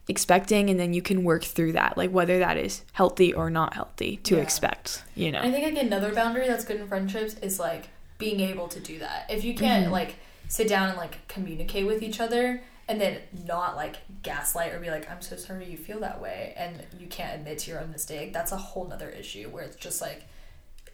expecting 0.08 0.70
and 0.70 0.80
then 0.80 0.94
you 0.94 1.02
can 1.02 1.24
work 1.24 1.44
through 1.44 1.72
that 1.72 1.98
like 1.98 2.12
whether 2.12 2.38
that 2.40 2.58
is 2.58 2.84
healthy 2.92 3.34
or 3.34 3.50
not 3.50 3.74
healthy 3.74 4.18
to 4.18 4.36
Yeah. 4.36 4.42
expect 4.42 5.04
you 5.16 5.32
know 5.32 5.40
I 5.40 5.50
think 5.52 5.64
like 5.76 5.84
another 5.84 6.14
boundary 6.14 6.48
that's 6.48 6.66
good 6.66 6.80
in 6.82 6.88
friendships 6.88 7.36
is 7.36 7.60
like 7.60 7.90
being 8.18 8.40
able 8.42 8.68
to 8.70 8.80
do 8.80 9.00
that. 9.00 9.26
If 9.30 9.44
you 9.44 9.54
can't 9.56 9.84
Mm-hmm. 9.86 9.92
like 9.94 10.16
sit 10.48 10.68
down 10.68 10.90
and 10.90 10.98
like 10.98 11.28
communicate 11.28 11.86
with 11.88 12.04
each 12.04 12.20
other 12.20 12.62
and 12.88 13.00
then 13.02 13.18
not 13.48 13.76
like 13.76 13.96
gaslight 14.24 14.74
or 14.74 14.80
be 14.80 14.90
like, 14.92 15.10
I'm 15.10 15.22
so 15.22 15.36
sorry 15.38 15.70
you 15.70 15.78
feel 15.78 16.00
that 16.02 16.22
way 16.22 16.54
and 16.58 16.84
you 17.00 17.08
can't 17.08 17.34
admit 17.40 17.60
to 17.60 17.72
your 17.72 17.80
own 17.82 17.92
mistake, 17.92 18.32
that's 18.34 18.52
a 18.52 18.58
whole 18.58 18.86
nother 18.86 19.10
issue 19.10 19.50
where 19.50 19.64
it's 19.64 19.78
just 19.78 20.00
like 20.02 20.26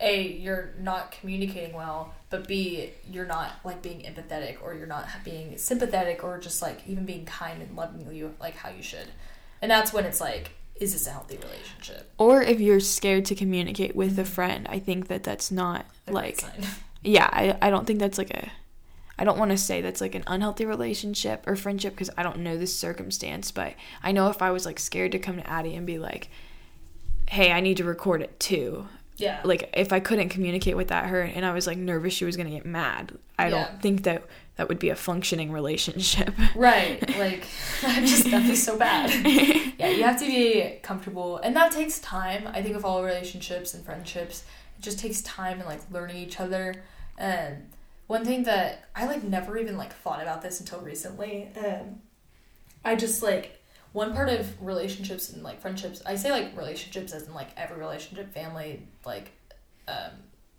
A, 0.02 0.28
you're 0.28 0.74
not 0.80 1.12
communicating 1.12 1.74
well, 1.76 2.14
but 2.30 2.48
B, 2.48 2.92
you're 3.12 3.26
not 3.26 3.52
like 3.64 3.82
being 3.82 4.02
empathetic 4.02 4.58
or 4.64 4.74
you're 4.74 4.88
not 4.88 5.08
being 5.26 5.58
sympathetic 5.58 6.24
or 6.24 6.38
just 6.38 6.62
like 6.62 6.88
even 6.88 7.06
being 7.06 7.26
kind 7.26 7.62
and 7.62 7.76
loving 7.76 8.08
you 8.14 8.34
like 8.40 8.56
how 8.56 8.70
you 8.70 8.82
should. 8.82 9.08
And 9.62 9.70
that's 9.70 9.92
when 9.92 10.06
it's 10.06 10.22
like, 10.22 10.52
is 10.76 10.94
this 10.94 11.08
a 11.08 11.12
healthy 11.12 11.38
relationship? 11.38 12.10
or 12.18 12.42
if 12.42 12.60
you're 12.60 12.80
scared 12.80 13.26
to 13.26 13.36
communicate 13.36 13.96
with 13.96 14.18
a 14.20 14.26
friend 14.26 14.68
i 14.70 14.80
think 14.80 15.08
that 15.08 15.24
that's 15.24 15.52
not 15.52 15.86
A 16.08 16.12
like 16.12 16.44
yeah 17.04 17.30
I, 17.32 17.58
I 17.62 17.70
don't 17.70 17.86
think 17.86 18.00
that's 18.00 18.18
like 18.18 18.32
a 18.32 18.50
i 19.18 19.24
don't 19.24 19.38
want 19.38 19.52
to 19.52 19.58
say 19.58 19.82
that's 19.82 20.02
like 20.02 20.16
an 20.16 20.24
unhealthy 20.28 20.66
relationship 20.66 21.46
or 21.48 21.56
friendship 21.56 21.94
because 21.94 22.10
i 22.18 22.24
don't 22.24 22.40
know 22.40 22.58
this 22.58 22.76
circumstance 22.76 23.52
but 23.52 23.74
i 24.04 24.12
know 24.12 24.30
if 24.30 24.42
i 24.42 24.52
was 24.52 24.66
like 24.66 24.80
scared 24.80 25.12
to 25.14 25.20
come 25.20 25.38
to 25.38 25.50
addie 25.50 25.76
and 25.76 25.88
be 25.88 25.98
like 25.98 26.30
hey 27.30 27.52
i 27.52 27.60
need 27.60 27.78
to 27.78 27.84
record 27.84 28.22
it 28.22 28.40
too 28.40 28.88
yeah. 29.20 29.40
like 29.44 29.70
if 29.76 29.92
i 29.94 30.00
couldn't 30.00 30.30
communicate 30.30 30.76
with 30.78 30.88
that 30.90 31.06
her 31.08 31.22
and 31.22 31.46
i 31.46 31.54
was 31.54 31.68
like 31.68 31.78
nervous 31.78 32.14
she 32.14 32.26
was 32.26 32.36
gonna 32.38 32.50
get 32.50 32.66
mad 32.66 33.12
i 33.38 33.48
Yeah. 33.48 33.52
don't 33.70 33.82
think 33.82 34.04
that 34.04 34.24
that 34.56 34.68
would 34.68 34.80
be 34.80 34.90
a 34.90 34.96
functioning 34.96 35.52
relationship 35.54 36.34
Right. 36.56 37.00
Like 37.18 37.48
that 37.82 38.02
just 38.06 38.26
that'd 38.30 38.46
be 38.48 38.56
so 38.56 38.78
bad. 38.78 39.10
yeah, 39.80 39.88
you 39.90 40.04
have 40.04 40.20
to 40.20 40.26
be 40.26 40.80
comfortable 40.84 41.38
and 41.38 41.56
that 41.56 41.72
takes 41.72 42.00
time. 42.00 42.46
I 42.48 42.62
think 42.62 42.76
of 42.76 42.84
all 42.84 43.02
relationships 43.04 43.74
and 43.74 43.86
friendships, 43.86 44.44
it 44.78 44.82
just 44.82 45.00
takes 45.00 45.22
time 45.22 45.60
and 45.60 45.66
like 45.70 45.80
learning 45.92 46.18
each 46.18 46.42
other. 46.42 46.76
And 47.18 47.70
one 48.08 48.26
thing 48.26 48.44
that 48.44 48.90
I 48.94 49.06
like 49.06 49.24
never 49.24 49.58
even 49.58 49.78
like 49.78 49.94
thought 49.94 50.22
about 50.22 50.42
this 50.42 50.60
until 50.60 50.80
recently. 50.82 51.48
Um 51.58 52.02
I 52.84 52.96
just 52.98 53.24
like 53.24 53.59
one 53.92 54.14
part 54.14 54.30
of 54.30 54.62
relationships 54.62 55.30
and 55.30 55.44
like 55.44 55.62
friendships, 55.62 56.02
I 56.06 56.16
say 56.16 56.32
like 56.32 56.56
relationships 56.58 57.14
as 57.14 57.28
in 57.28 57.34
like 57.34 57.50
every 57.58 57.78
relationship, 57.78 58.34
family, 58.34 58.88
like 59.06 59.32
um 59.88 60.12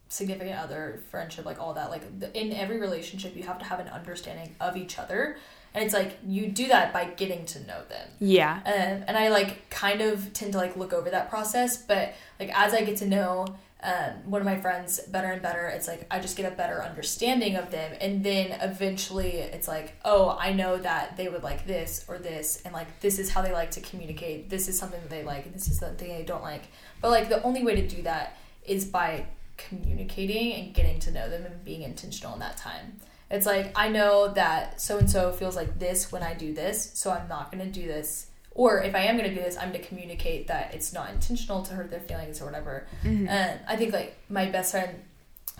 significant 0.09 0.59
other, 0.59 1.01
friendship, 1.11 1.45
like 1.45 1.61
all 1.61 1.75
that. 1.75 1.91
Like 1.91 2.19
the, 2.19 2.37
in 2.39 2.53
every 2.53 2.79
relationship, 2.79 3.37
you 3.37 3.45
have 3.45 3.59
to 3.59 3.65
have 3.65 3.81
an 3.81 3.89
understanding 3.89 4.55
of 4.61 4.77
each 4.77 4.99
other, 4.99 5.37
and 5.73 5.85
it's 5.85 5.95
like 5.95 6.19
you 6.27 6.49
do 6.49 6.67
that 6.69 6.93
by 6.93 7.05
getting 7.05 7.47
to 7.47 7.61
know 7.61 7.83
them. 7.89 8.09
yeah 8.19 8.61
Um, 8.67 9.05
and 9.07 9.17
I 9.17 9.29
like 9.29 9.71
kind 9.71 10.01
of 10.01 10.33
tend 10.33 10.53
to 10.53 10.59
like 10.59 10.77
look 10.77 10.93
over 10.93 11.11
that 11.11 11.31
process, 11.31 11.77
but 11.77 12.15
like 12.39 12.51
as 12.53 12.75
I 12.75 12.83
get 12.83 12.97
to 12.99 13.07
know 13.07 13.47
um, 13.83 14.31
one 14.31 14.41
of 14.41 14.47
my 14.47 14.61
friends 14.61 15.01
better 15.01 15.29
and 15.29 15.41
better, 15.41 15.67
it's 15.67 15.89
like 15.89 16.07
I 16.11 16.21
just 16.21 16.37
get 16.37 16.51
a 16.51 16.55
better 16.55 16.83
understanding 16.83 17.57
of 17.57 17.71
them, 17.71 17.97
and 18.01 18.23
then 18.23 18.59
eventually 18.61 19.37
it's 19.37 19.69
like, 19.69 19.95
oh, 20.05 20.37
I 20.39 20.53
know 20.53 20.77
that 20.77 21.17
they 21.17 21.29
would 21.29 21.43
like 21.43 21.67
this 21.67 22.05
or 22.09 22.19
this, 22.19 22.63
and 22.65 22.75
like 22.75 23.01
this 23.01 23.19
is 23.19 23.31
how 23.31 23.43
they 23.43 23.53
like 23.53 23.71
to 23.73 23.81
communicate. 23.81 24.51
This 24.51 24.69
is 24.69 24.79
something 24.79 25.01
that 25.01 25.11
they 25.11 25.25
like, 25.25 25.47
and 25.47 25.55
this 25.55 25.69
is 25.69 25.79
something 25.79 26.09
they 26.09 26.25
don't 26.25 26.43
like. 26.43 26.65
But 27.01 27.11
like 27.11 27.29
the 27.29 27.43
only 27.43 27.65
way 27.65 27.77
to 27.77 27.87
do 27.87 28.03
that 28.03 28.37
is 28.65 28.85
by 28.85 29.27
communicating 29.57 30.53
and 30.55 30.75
getting 30.75 30.99
to 31.01 31.11
know 31.11 31.29
them 31.29 31.45
and 31.45 31.65
being 31.65 31.83
intentional 31.83 32.35
in 32.35 32.41
that 32.41 32.57
time. 32.57 33.01
It's 33.31 33.47
like 33.47 33.73
I 33.77 33.89
know 33.89 34.29
that 34.35 34.81
so 34.81 34.99
and 34.99 35.09
so 35.09 35.33
feels 35.33 35.55
like 35.55 35.79
this 35.79 36.11
when 36.11 36.23
I 36.23 36.35
do 36.35 36.53
this, 36.53 36.91
so 36.95 37.11
I'm 37.13 37.29
not 37.29 37.53
going 37.53 37.65
to 37.65 37.81
do 37.81 37.87
this. 37.87 38.27
Or 38.53 38.83
if 38.83 38.95
I 38.95 39.01
am 39.01 39.17
going 39.17 39.29
to 39.29 39.35
do 39.35 39.43
this, 39.43 39.57
I'm 39.57 39.73
to 39.73 39.79
communicate 39.79 40.49
that 40.49 40.75
it's 40.75 40.93
not 40.93 41.11
intentional 41.11 41.63
to 41.63 41.75
hurt 41.75 41.91
their 41.91 42.01
feelings 42.01 42.43
or 42.43 42.47
whatever. 42.47 42.87
And 43.29 43.61
I 43.69 43.77
think 43.77 43.93
like 43.93 44.17
my 44.29 44.47
best 44.47 44.73
friend 44.73 45.03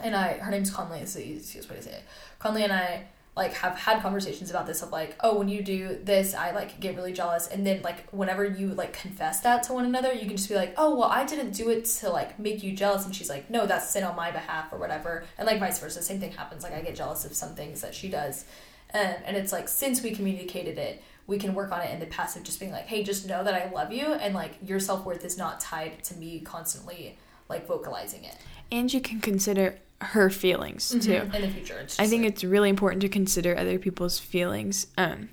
and 0.03 0.17
I, 0.17 0.35
her 0.35 0.51
name's 0.51 0.71
Conley. 0.71 1.01
It's 1.01 1.15
the 1.15 1.27
easiest 1.27 1.71
way 1.71 1.77
to 1.77 1.83
say 1.83 1.93
it. 1.93 2.03
Conley 2.39 2.65
and 2.65 2.73
I 2.73 3.05
like 3.37 3.55
have 3.55 3.79
had 3.79 4.03
conversations 4.03 4.51
about 4.51 4.67
this 4.67 4.83
of 4.83 4.91
like, 4.91 5.17
oh, 5.21 5.39
when 5.39 5.49
you 5.49 5.63
do 5.63 5.99
this, 6.03 6.35
I 6.35 6.51
like 6.51 6.81
get 6.81 6.97
really 6.97 7.13
jealous. 7.13 7.47
And 7.47 7.67
then 7.67 7.81
like 7.83 8.09
whenever 8.11 8.45
you 8.45 8.69
like 8.69 8.93
confess 8.93 9.41
that 9.41 9.63
to 9.65 9.73
one 9.73 9.85
another, 9.85 10.13
you 10.13 10.27
can 10.27 10.37
just 10.37 10.49
be 10.49 10.57
like, 10.57 10.75
oh, 10.77 10.97
well, 10.97 11.09
I 11.09 11.25
didn't 11.25 11.53
do 11.53 11.71
it 11.71 11.85
to 11.85 12.11
like 12.11 12.39
make 12.39 12.63
you 12.63 12.75
jealous. 12.75 13.07
And 13.07 13.15
she's 13.15 13.31
like, 13.31 13.49
no, 13.49 13.67
that's 13.67 13.89
sin 13.89 14.05
on 14.05 14.17
my 14.17 14.31
behalf 14.31 14.73
or 14.73 14.79
whatever. 14.79 15.25
And 15.39 15.47
like 15.47 15.61
vice 15.61 15.79
versa, 15.79 16.03
same 16.03 16.19
thing 16.19 16.33
happens. 16.33 16.65
Like 16.65 16.75
I 16.75 16.81
get 16.81 16.97
jealous 16.97 17.25
of 17.25 17.35
some 17.35 17.55
things 17.55 17.83
that 17.83 17.95
she 17.95 18.09
does. 18.09 18.45
Um, 18.93 19.15
and 19.25 19.37
it's 19.37 19.53
like 19.53 19.69
since 19.69 20.03
we 20.03 20.11
communicated 20.11 20.77
it, 20.77 21.03
we 21.27 21.39
can 21.39 21.55
work 21.55 21.71
on 21.73 21.81
it 21.81 21.93
in 21.93 22.01
the 22.01 22.07
passive, 22.07 22.43
just 22.43 22.59
being 22.59 22.73
like, 22.73 22.87
hey, 22.87 23.03
just 23.03 23.27
know 23.29 23.45
that 23.45 23.55
I 23.55 23.71
love 23.71 23.93
you, 23.93 24.07
and 24.07 24.35
like 24.35 24.53
your 24.65 24.81
self 24.81 25.05
worth 25.05 25.25
is 25.25 25.39
not 25.39 25.61
tied 25.61 26.03
to 26.05 26.17
me 26.17 26.41
constantly 26.41 27.19
like 27.49 27.67
vocalizing 27.67 28.23
it 28.25 28.37
and 28.73 28.93
you 28.93 29.01
can 29.01 29.21
consider 29.21 29.77
her 30.01 30.31
feelings 30.31 30.89
too 30.89 31.13
in 31.35 31.43
the 31.43 31.49
future. 31.51 31.87
I 31.99 32.07
think 32.07 32.23
like- 32.23 32.33
it's 32.33 32.45
really 32.45 32.71
important 32.71 33.03
to 33.03 33.09
consider 33.09 33.57
other 33.57 33.79
people's 33.79 34.19
feelings 34.19 34.87
um, 34.97 35.29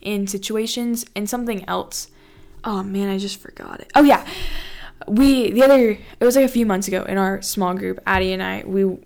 in 0.00 0.26
situations 0.26 1.04
and 1.14 1.28
something 1.28 1.68
else. 1.68 2.08
Oh 2.64 2.82
man, 2.82 3.08
I 3.08 3.18
just 3.18 3.40
forgot 3.40 3.80
it. 3.80 3.90
Oh 3.94 4.02
yeah, 4.02 4.26
we 5.06 5.50
the 5.50 5.62
other 5.62 5.90
it 5.90 6.24
was 6.24 6.36
like 6.36 6.44
a 6.44 6.48
few 6.48 6.66
months 6.66 6.88
ago 6.88 7.04
in 7.04 7.18
our 7.18 7.40
small 7.40 7.74
group. 7.74 8.00
Addie 8.06 8.32
and 8.32 8.42
I 8.42 8.64
we 8.66 8.98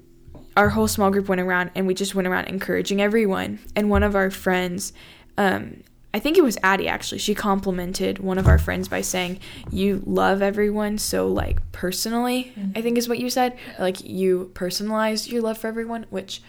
our 0.56 0.70
whole 0.70 0.88
small 0.88 1.10
group 1.10 1.28
went 1.28 1.40
around 1.40 1.70
and 1.74 1.86
we 1.86 1.94
just 1.94 2.14
went 2.14 2.28
around 2.28 2.46
encouraging 2.46 3.02
everyone. 3.02 3.58
And 3.76 3.90
one 3.90 4.02
of 4.04 4.14
our 4.14 4.30
friends, 4.30 4.92
um, 5.36 5.82
I 6.14 6.20
think 6.20 6.38
it 6.38 6.44
was 6.44 6.56
Addie 6.62 6.86
actually. 6.86 7.18
She 7.18 7.34
complimented 7.34 8.20
one 8.20 8.38
of 8.38 8.46
our 8.46 8.58
friends 8.58 8.86
by 8.86 9.00
saying, 9.00 9.40
"You 9.70 10.00
love 10.06 10.42
everyone 10.42 10.96
so 10.98 11.26
like 11.26 11.60
personally." 11.72 12.52
I 12.76 12.82
think 12.82 12.96
is 12.96 13.08
what 13.08 13.18
you 13.18 13.28
said. 13.28 13.58
Like 13.80 14.02
you 14.04 14.52
personalized 14.54 15.28
your 15.28 15.42
love 15.42 15.58
for 15.58 15.66
everyone, 15.66 16.06
which 16.10 16.40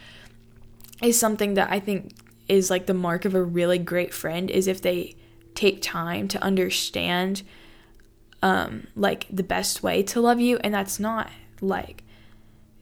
is 1.01 1.19
something 1.19 1.55
that 1.55 1.71
I 1.71 1.79
think 1.79 2.13
is 2.47 2.69
like 2.69 2.85
the 2.85 2.93
mark 2.93 3.25
of 3.25 3.33
a 3.33 3.41
really 3.43 3.79
great 3.79 4.13
friend 4.13 4.51
is 4.51 4.67
if 4.67 4.83
they 4.83 5.15
take 5.55 5.81
time 5.81 6.27
to 6.27 6.43
understand 6.43 7.41
um 8.43 8.85
like 8.95 9.25
the 9.31 9.41
best 9.43 9.81
way 9.81 10.03
to 10.03 10.21
love 10.21 10.39
you 10.39 10.57
and 10.63 10.73
that's 10.73 10.99
not 10.99 11.31
like 11.61 12.03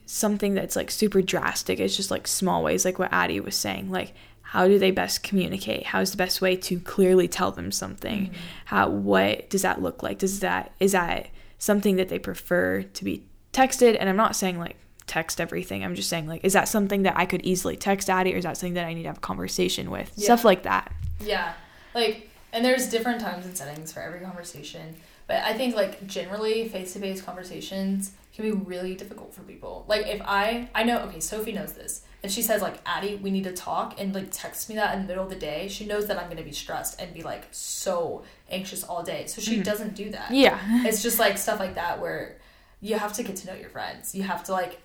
something 0.05 0.53
that's 0.53 0.75
like 0.75 0.91
super 0.91 1.21
drastic 1.21 1.79
it's 1.79 1.95
just 1.95 2.11
like 2.11 2.27
small 2.27 2.63
ways 2.63 2.83
like 2.83 2.97
what 2.97 3.13
addie 3.13 3.39
was 3.39 3.55
saying 3.55 3.89
like 3.91 4.13
how 4.53 4.67
do 4.67 4.77
they 4.77 4.91
best 4.91 5.23
communicate? 5.23 5.87
How's 5.87 6.11
the 6.11 6.17
best 6.17 6.39
way 6.39 6.55
to 6.57 6.79
clearly 6.79 7.27
tell 7.27 7.51
them 7.51 7.71
something? 7.71 8.27
Mm-hmm. 8.27 8.35
how 8.65 8.87
what 8.87 9.49
does 9.49 9.63
that 9.63 9.81
look 9.81 10.03
like? 10.03 10.19
Does 10.19 10.41
that 10.41 10.71
is 10.79 10.91
that 10.91 11.29
something 11.57 11.95
that 11.95 12.09
they 12.09 12.19
prefer 12.19 12.83
to 12.83 13.03
be 13.03 13.25
texted? 13.51 13.97
And 13.99 14.07
i'm 14.07 14.15
not 14.15 14.35
saying 14.35 14.59
like 14.59 14.75
text 15.07 15.41
everything. 15.41 15.83
I'm 15.83 15.95
just 15.95 16.07
saying 16.07 16.27
like 16.27 16.45
is 16.45 16.53
that 16.53 16.67
something 16.67 17.01
that 17.01 17.17
i 17.17 17.25
could 17.25 17.41
easily 17.43 17.75
text 17.75 18.11
addie 18.11 18.31
or 18.35 18.37
is 18.37 18.43
that 18.43 18.55
something 18.55 18.75
that 18.75 18.85
i 18.85 18.93
need 18.93 19.01
to 19.01 19.07
have 19.09 19.17
a 19.17 19.21
conversation 19.21 19.89
with? 19.89 20.11
Yeah. 20.15 20.25
stuff 20.25 20.45
like 20.45 20.61
that. 20.63 20.93
Yeah. 21.19 21.53
Like 21.95 22.29
and 22.51 22.63
there's 22.63 22.87
different 22.89 23.21
times 23.21 23.47
and 23.47 23.57
settings 23.57 23.91
for 23.91 24.01
every 24.01 24.19
conversation 24.19 24.95
but 25.25 25.37
i 25.37 25.53
think 25.53 25.75
like 25.75 26.05
generally 26.05 26.69
face-to-face 26.69 27.23
conversations 27.23 28.11
can 28.35 28.45
be 28.45 28.51
really 28.51 28.93
difficult 28.93 29.33
for 29.33 29.41
people. 29.41 29.83
Like 29.87 30.05
if 30.05 30.21
i 30.23 30.69
i 30.75 30.83
know 30.83 30.99
okay 31.05 31.19
sophie 31.19 31.53
knows 31.53 31.73
this 31.73 32.03
and 32.23 32.31
she 32.31 32.41
says 32.41 32.61
like 32.61 32.77
addie 32.85 33.15
we 33.17 33.29
need 33.29 33.43
to 33.43 33.51
talk. 33.51 33.99
And 33.99 34.15
like 34.15 34.27
text 34.31 34.69
me 34.69 34.75
that 34.75 34.95
in 34.95 35.01
the 35.01 35.07
middle 35.07 35.25
of 35.25 35.29
the 35.29 35.35
day. 35.35 35.67
She 35.67 35.85
knows 35.85 36.07
that 36.07 36.17
i'm 36.17 36.25
going 36.25 36.37
to 36.37 36.43
be 36.43 36.53
stressed 36.53 36.99
and 36.99 37.13
be 37.13 37.21
like 37.21 37.47
so 37.51 38.23
anxious 38.49 38.83
all 38.83 39.03
day. 39.03 39.25
So 39.27 39.41
she 39.41 39.55
mm-hmm. 39.55 39.63
doesn't 39.63 39.95
do 39.95 40.09
that. 40.11 40.31
Yeah. 40.31 40.57
It's 40.87 41.03
just 41.03 41.19
like 41.19 41.37
stuff 41.37 41.59
like 41.59 41.75
that 41.75 41.99
where 41.99 42.37
you 42.79 42.97
have 42.97 43.13
to 43.13 43.23
get 43.23 43.35
to 43.37 43.47
know 43.47 43.53
your 43.53 43.69
friends. 43.69 44.15
You 44.15 44.23
have 44.23 44.43
to 44.45 44.53
like 44.53 44.79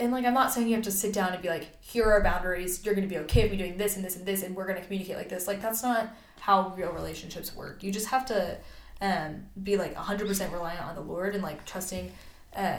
and 0.00 0.10
like 0.10 0.24
i'm 0.24 0.34
not 0.34 0.52
saying 0.52 0.66
you 0.66 0.74
have 0.74 0.84
to 0.84 0.90
sit 0.90 1.12
down 1.12 1.32
and 1.32 1.42
be 1.42 1.48
like 1.48 1.80
here 1.80 2.04
are 2.04 2.14
our 2.14 2.22
boundaries. 2.22 2.84
You're 2.84 2.94
going 2.94 3.08
to 3.08 3.14
be 3.14 3.20
okay 3.20 3.44
with 3.44 3.52
me 3.52 3.58
doing 3.58 3.76
this 3.76 3.94
and 3.94 4.04
this 4.04 4.16
and 4.16 4.26
this 4.26 4.42
and 4.42 4.56
we're 4.56 4.66
going 4.66 4.78
to 4.78 4.84
communicate 4.84 5.16
like 5.16 5.28
this. 5.28 5.46
Like 5.46 5.62
that's 5.62 5.84
not 5.84 6.12
how 6.40 6.74
real 6.76 6.90
relationships 6.90 7.54
work. 7.54 7.84
You 7.84 7.92
just 7.92 8.08
have 8.08 8.26
to 8.26 8.58
um, 9.00 9.44
be 9.62 9.76
like 9.76 9.94
100% 9.94 10.52
reliant 10.52 10.84
on 10.84 10.94
the 10.94 11.00
lord 11.00 11.34
and 11.34 11.42
like 11.42 11.64
trusting 11.64 12.12
um, 12.54 12.78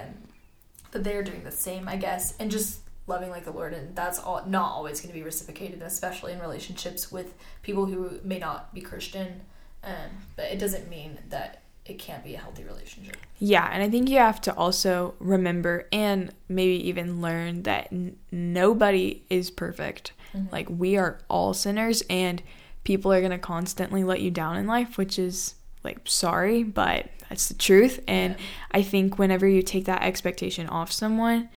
that 0.92 1.04
they're 1.04 1.24
doing 1.24 1.44
the 1.44 1.52
same 1.52 1.88
i 1.88 1.96
guess. 1.96 2.36
And 2.40 2.50
just 2.52 2.83
loving 3.08 3.30
like 3.30 3.46
the 3.46 3.52
Lord, 3.52 3.74
and 3.74 3.96
that's 3.96 4.20
all 4.20 4.44
not 4.48 4.72
always 4.72 5.02
going 5.02 5.12
to 5.12 5.18
be 5.18 5.24
reciprocated, 5.24 5.82
especially 5.82 6.34
in 6.34 6.40
relationships 6.40 7.12
with 7.12 7.34
people 7.62 7.86
who 7.86 8.20
may 8.24 8.40
not 8.40 8.74
be 8.74 8.82
Christian. 8.82 9.42
Um, 9.84 10.22
but 10.36 10.46
it 10.46 10.60
doesn't 10.60 10.90
mean 10.90 11.20
that 11.30 11.62
it 11.86 12.00
can't 12.00 12.24
be 12.24 12.36
a 12.36 12.38
healthy 12.38 12.64
relationship. 12.64 13.18
Yeah, 13.40 13.70
and 13.72 13.84
I 13.84 13.90
think 13.90 14.10
you 14.10 14.18
have 14.18 14.40
to 14.42 14.54
also 14.56 15.16
remember 15.20 15.88
and 15.92 16.34
maybe 16.48 16.88
even 16.88 17.22
learn 17.22 17.64
that 17.64 17.90
n- 17.92 18.16
nobody 18.32 19.24
is 19.30 19.52
perfect. 19.52 20.14
Mm-hmm. 20.34 20.54
Like 20.54 20.70
we 20.70 20.96
are 20.96 21.20
all 21.30 21.54
sinners, 21.54 22.04
and 22.10 22.42
people 22.86 23.12
are 23.12 23.20
going 23.20 23.32
to 23.32 23.38
constantly 23.38 24.04
let 24.04 24.22
you 24.22 24.32
down 24.32 24.56
in 24.56 24.66
life, 24.66 24.98
which 24.98 25.20
is 25.20 25.56
like 25.84 26.00
sorry, 26.06 26.64
but 26.64 27.10
that's 27.28 27.50
the 27.50 27.56
truth. 27.56 28.00
And 28.08 28.36
yeah. 28.36 28.46
I 28.72 28.82
think 28.82 29.20
whenever 29.20 29.48
you 29.48 29.62
take 29.62 29.86
that 29.86 30.04
expectation 30.04 30.70
off 30.70 30.92
someone, 30.92 31.50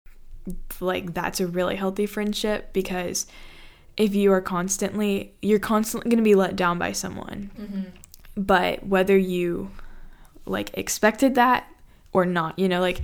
like 0.80 1.14
that's 1.14 1.40
a 1.40 1.48
really 1.48 1.76
healthy 1.76 2.06
friendship 2.06 2.72
because 2.74 3.26
if 3.98 4.14
you 4.14 4.32
are 4.32 4.42
constantly 4.42 5.34
you're 5.42 5.60
constantly 5.60 6.10
going 6.10 6.18
to 6.18 6.24
be 6.24 6.36
let 6.36 6.56
down 6.56 6.78
by 6.78 6.92
someone 6.92 7.50
mm-hmm. 7.58 7.84
but 8.36 8.86
whether 8.86 9.18
you 9.18 9.72
like 10.46 10.78
expected 10.78 11.36
that 11.36 11.68
or 12.14 12.26
not 12.26 12.58
you 12.60 12.68
know 12.68 12.80
like 12.80 13.02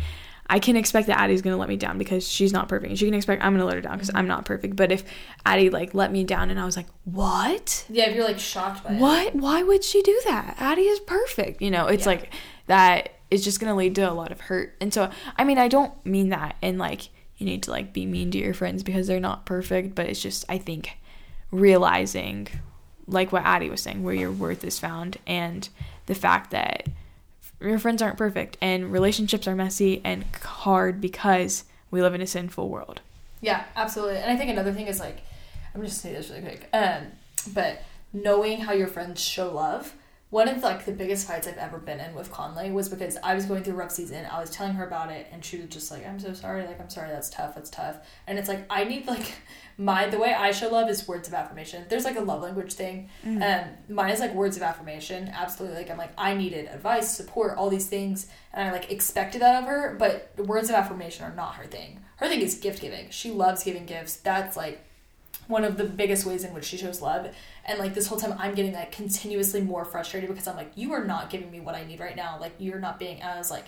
i 0.47 0.59
can 0.59 0.75
expect 0.75 1.07
that 1.07 1.19
addie's 1.19 1.41
going 1.41 1.53
to 1.53 1.59
let 1.59 1.69
me 1.69 1.77
down 1.77 1.97
because 1.97 2.27
she's 2.27 2.53
not 2.53 2.67
perfect 2.67 2.89
and 2.89 2.99
she 2.99 3.05
can 3.05 3.13
expect 3.13 3.43
i'm 3.43 3.53
going 3.53 3.59
to 3.59 3.65
let 3.65 3.75
her 3.75 3.81
down 3.81 3.93
because 3.93 4.09
mm-hmm. 4.09 4.17
i'm 4.17 4.27
not 4.27 4.45
perfect 4.45 4.75
but 4.75 4.91
if 4.91 5.03
addie 5.45 5.69
like 5.69 5.93
let 5.93 6.11
me 6.11 6.23
down 6.23 6.49
and 6.49 6.59
i 6.59 6.65
was 6.65 6.75
like 6.75 6.87
what 7.05 7.85
yeah 7.89 8.09
if 8.09 8.15
you're 8.15 8.25
like 8.25 8.39
shocked 8.39 8.83
by 8.83 8.93
what 8.93 9.27
it. 9.27 9.35
why 9.35 9.63
would 9.63 9.83
she 9.83 10.01
do 10.01 10.21
that 10.25 10.55
addie 10.59 10.81
is 10.81 10.99
perfect 10.99 11.61
you 11.61 11.71
know 11.71 11.87
it's 11.87 12.05
yeah. 12.05 12.11
like 12.11 12.33
that 12.67 13.13
is 13.31 13.43
just 13.43 13.59
going 13.61 13.69
to 13.69 13.75
lead 13.75 13.95
to 13.95 14.01
a 14.01 14.13
lot 14.13 14.31
of 14.31 14.41
hurt 14.41 14.75
and 14.81 14.93
so 14.93 15.09
i 15.37 15.43
mean 15.43 15.57
i 15.57 15.67
don't 15.67 16.05
mean 16.05 16.29
that 16.29 16.55
and 16.61 16.77
like 16.77 17.09
you 17.41 17.45
need 17.45 17.63
to 17.63 17.71
like 17.71 17.91
be 17.91 18.05
mean 18.05 18.29
to 18.31 18.37
your 18.37 18.53
friends 18.53 18.83
because 18.83 19.07
they're 19.07 19.19
not 19.19 19.45
perfect, 19.45 19.95
but 19.95 20.05
it's 20.05 20.21
just 20.21 20.45
I 20.47 20.59
think 20.59 20.97
realizing 21.49 22.47
like 23.07 23.31
what 23.31 23.43
Addie 23.43 23.69
was 23.69 23.81
saying 23.81 24.03
where 24.03 24.13
your 24.13 24.31
worth 24.31 24.63
is 24.63 24.79
found 24.79 25.17
and 25.25 25.67
the 26.05 26.15
fact 26.15 26.51
that 26.51 26.87
your 27.59 27.79
friends 27.79 28.01
aren't 28.01 28.17
perfect 28.17 28.57
and 28.61 28.91
relationships 28.91 29.47
are 29.47 29.55
messy 29.55 30.01
and 30.03 30.23
hard 30.43 31.01
because 31.01 31.65
we 31.89 32.01
live 32.01 32.13
in 32.13 32.21
a 32.21 32.27
sinful 32.27 32.69
world. 32.69 33.01
Yeah, 33.41 33.65
absolutely. 33.75 34.17
And 34.17 34.31
I 34.31 34.37
think 34.37 34.51
another 34.51 34.71
thing 34.71 34.87
is 34.87 34.99
like 34.99 35.23
I'm 35.73 35.81
just 35.83 35.99
saying 35.99 36.15
this 36.15 36.29
really 36.29 36.41
quick. 36.43 36.69
Um 36.73 37.07
but 37.53 37.81
knowing 38.13 38.61
how 38.61 38.73
your 38.73 38.87
friends 38.87 39.19
show 39.19 39.51
love 39.51 39.95
one 40.31 40.47
of 40.47 40.63
like 40.63 40.85
the 40.85 40.93
biggest 40.93 41.27
fights 41.27 41.45
I've 41.45 41.57
ever 41.57 41.77
been 41.77 41.99
in 41.99 42.15
with 42.15 42.31
Conley 42.31 42.71
was 42.71 42.87
because 42.87 43.17
I 43.21 43.35
was 43.35 43.45
going 43.45 43.63
through 43.63 43.73
a 43.73 43.77
rough 43.77 43.91
season. 43.91 44.25
I 44.31 44.39
was 44.39 44.49
telling 44.49 44.73
her 44.73 44.87
about 44.87 45.11
it, 45.11 45.27
and 45.29 45.43
she 45.43 45.57
was 45.57 45.67
just 45.67 45.91
like, 45.91 46.07
"I'm 46.07 46.19
so 46.21 46.31
sorry. 46.33 46.65
Like, 46.65 46.79
I'm 46.79 46.89
sorry. 46.89 47.09
That's 47.09 47.29
tough. 47.29 47.53
That's 47.53 47.69
tough." 47.69 47.97
And 48.25 48.39
it's 48.39 48.47
like 48.47 48.65
I 48.69 48.85
need 48.85 49.07
like 49.07 49.33
my 49.77 50.07
the 50.07 50.17
way 50.17 50.33
I 50.33 50.51
show 50.51 50.69
love 50.69 50.89
is 50.89 51.05
words 51.05 51.27
of 51.27 51.33
affirmation. 51.33 51.85
There's 51.89 52.05
like 52.05 52.15
a 52.15 52.21
love 52.21 52.41
language 52.41 52.73
thing. 52.73 53.09
Mm. 53.25 53.41
Um, 53.43 53.69
mine 53.93 54.11
is 54.11 54.21
like 54.21 54.33
words 54.33 54.55
of 54.55 54.63
affirmation. 54.63 55.27
Absolutely. 55.27 55.79
Like 55.79 55.91
I'm 55.91 55.97
like 55.97 56.13
I 56.17 56.33
needed 56.33 56.69
advice, 56.69 57.11
support, 57.11 57.57
all 57.57 57.69
these 57.69 57.87
things, 57.87 58.27
and 58.53 58.69
I 58.69 58.71
like 58.71 58.89
expected 58.89 59.41
that 59.41 59.61
of 59.61 59.67
her. 59.67 59.97
But 59.99 60.33
words 60.37 60.69
of 60.69 60.75
affirmation 60.75 61.25
are 61.25 61.35
not 61.35 61.55
her 61.55 61.65
thing. 61.65 61.99
Her 62.15 62.29
thing 62.29 62.39
is 62.39 62.55
gift 62.55 62.81
giving. 62.81 63.09
She 63.09 63.31
loves 63.31 63.65
giving 63.65 63.85
gifts. 63.85 64.15
That's 64.15 64.55
like 64.55 64.81
one 65.51 65.63
of 65.63 65.77
the 65.77 65.83
biggest 65.83 66.25
ways 66.25 66.43
in 66.43 66.53
which 66.53 66.65
she 66.65 66.77
shows 66.77 67.01
love. 67.01 67.27
And 67.65 67.77
like 67.77 67.93
this 67.93 68.07
whole 68.07 68.17
time, 68.17 68.35
I'm 68.39 68.55
getting 68.55 68.73
like 68.73 68.91
continuously 68.91 69.61
more 69.61 69.85
frustrated 69.85 70.29
because 70.29 70.47
I'm 70.47 70.55
like, 70.55 70.71
you 70.75 70.93
are 70.93 71.05
not 71.05 71.29
giving 71.29 71.51
me 71.51 71.59
what 71.59 71.75
I 71.75 71.83
need 71.83 71.99
right 71.99 72.15
now. 72.15 72.37
Like 72.39 72.53
you're 72.57 72.79
not 72.79 72.97
being 72.97 73.21
as 73.21 73.51
like, 73.51 73.65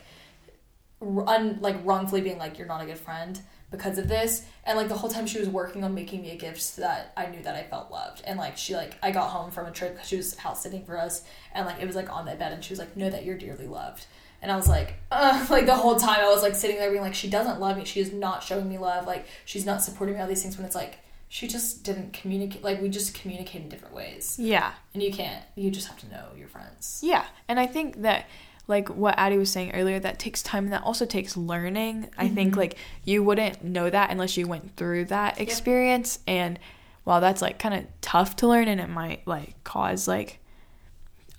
un 1.01 1.57
like 1.59 1.75
wrongfully 1.83 2.21
being 2.21 2.37
like 2.37 2.57
you're 2.57 2.67
not 2.67 2.81
a 2.81 2.85
good 2.85 2.97
friend 2.97 3.39
because 3.73 3.97
of 3.97 4.07
this. 4.07 4.45
And 4.63 4.77
like 4.77 4.87
the 4.87 4.95
whole 4.95 5.09
time 5.09 5.27
she 5.27 5.39
was 5.39 5.49
working 5.49 5.83
on 5.83 5.93
making 5.93 6.21
me 6.21 6.31
a 6.31 6.37
gift 6.37 6.61
so 6.61 6.81
that 6.81 7.11
I 7.17 7.25
knew 7.25 7.41
that 7.43 7.55
I 7.55 7.63
felt 7.63 7.91
loved. 7.91 8.21
And 8.25 8.39
like 8.39 8.57
she 8.57 8.75
like 8.75 8.95
I 9.03 9.11
got 9.11 9.29
home 9.29 9.51
from 9.51 9.65
a 9.65 9.71
trip 9.71 9.93
because 9.93 10.07
she 10.07 10.17
was 10.17 10.35
house 10.37 10.63
sitting 10.63 10.85
for 10.85 10.97
us, 10.97 11.23
and 11.53 11.65
like 11.65 11.81
it 11.81 11.87
was 11.87 11.95
like 11.95 12.11
on 12.11 12.25
my 12.25 12.35
bed, 12.35 12.53
and 12.53 12.63
she 12.63 12.71
was 12.71 12.79
like, 12.79 12.95
know 12.95 13.09
that 13.09 13.25
you're 13.25 13.37
dearly 13.37 13.67
loved. 13.67 14.05
And 14.41 14.51
I 14.51 14.55
was 14.55 14.67
like, 14.67 14.95
uh, 15.11 15.45
like 15.49 15.65
the 15.65 15.75
whole 15.75 15.95
time 15.95 16.19
I 16.19 16.29
was 16.29 16.41
like 16.41 16.55
sitting 16.55 16.77
there 16.77 16.91
being 16.91 17.01
like, 17.01 17.15
she 17.15 17.29
doesn't 17.29 17.59
love 17.59 17.77
me. 17.77 17.85
She 17.85 17.99
is 17.99 18.13
not 18.13 18.43
showing 18.43 18.69
me 18.69 18.77
love. 18.77 19.07
Like 19.07 19.25
she's 19.45 19.65
not 19.65 19.81
supporting 19.81 20.15
me. 20.15 20.21
All 20.21 20.27
these 20.27 20.43
things 20.43 20.57
when 20.57 20.65
it's 20.65 20.75
like 20.75 20.99
she 21.33 21.47
just 21.47 21.83
didn't 21.83 22.13
communicate 22.13 22.63
like 22.63 22.79
we 22.79 22.87
just 22.87 23.15
communicate 23.15 23.63
in 23.63 23.67
different 23.67 23.95
ways. 23.95 24.37
Yeah. 24.39 24.73
And 24.93 25.01
you 25.01 25.11
can't 25.11 25.43
you 25.55 25.71
just 25.71 25.87
have 25.87 25.97
to 26.01 26.09
know 26.11 26.27
your 26.37 26.47
friends. 26.47 26.99
Yeah. 27.01 27.25
And 27.47 27.59
i 27.59 27.65
think 27.65 28.03
that 28.03 28.27
like 28.67 28.87
what 28.89 29.15
addie 29.17 29.39
was 29.39 29.49
saying 29.49 29.71
earlier 29.71 29.99
that 29.99 30.19
takes 30.19 30.43
time 30.43 30.65
and 30.65 30.73
that 30.73 30.83
also 30.83 31.07
takes 31.07 31.35
learning. 31.35 32.03
Mm-hmm. 32.03 32.21
i 32.21 32.29
think 32.29 32.51
mm-hmm. 32.51 32.59
like 32.59 32.77
you 33.03 33.23
wouldn't 33.23 33.63
know 33.63 33.89
that 33.89 34.11
unless 34.11 34.37
you 34.37 34.45
went 34.47 34.75
through 34.75 35.05
that 35.05 35.41
experience. 35.41 36.19
Yep. 36.27 36.35
and 36.37 36.59
while 37.03 37.19
that's 37.19 37.41
like 37.41 37.57
kind 37.57 37.73
of 37.73 37.87
tough 38.01 38.35
to 38.35 38.47
learn 38.47 38.67
and 38.67 38.79
it 38.79 38.89
might 38.89 39.25
like 39.25 39.55
cause 39.63 40.07
like 40.07 40.37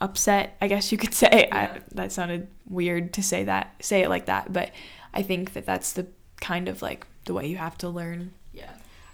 upset 0.00 0.57
i 0.61 0.66
guess 0.66 0.90
you 0.90 0.98
could 0.98 1.14
say. 1.22 1.46
Yeah. 1.46 1.57
I, 1.76 1.80
that 1.92 2.11
sounded 2.11 2.48
weird 2.68 3.12
to 3.12 3.22
say 3.22 3.44
that 3.44 3.76
say 3.78 4.02
it 4.02 4.09
like 4.09 4.26
that. 4.26 4.52
But 4.52 4.72
i 5.12 5.22
think 5.22 5.52
that 5.52 5.66
that's 5.66 5.92
the 5.92 6.09
kind 6.40 6.66
of 6.66 6.83
like 6.83 7.07
the 7.26 7.33
way 7.33 7.46
you 7.46 7.59
have 7.59 7.78
to 7.78 7.88
learn 7.88 8.33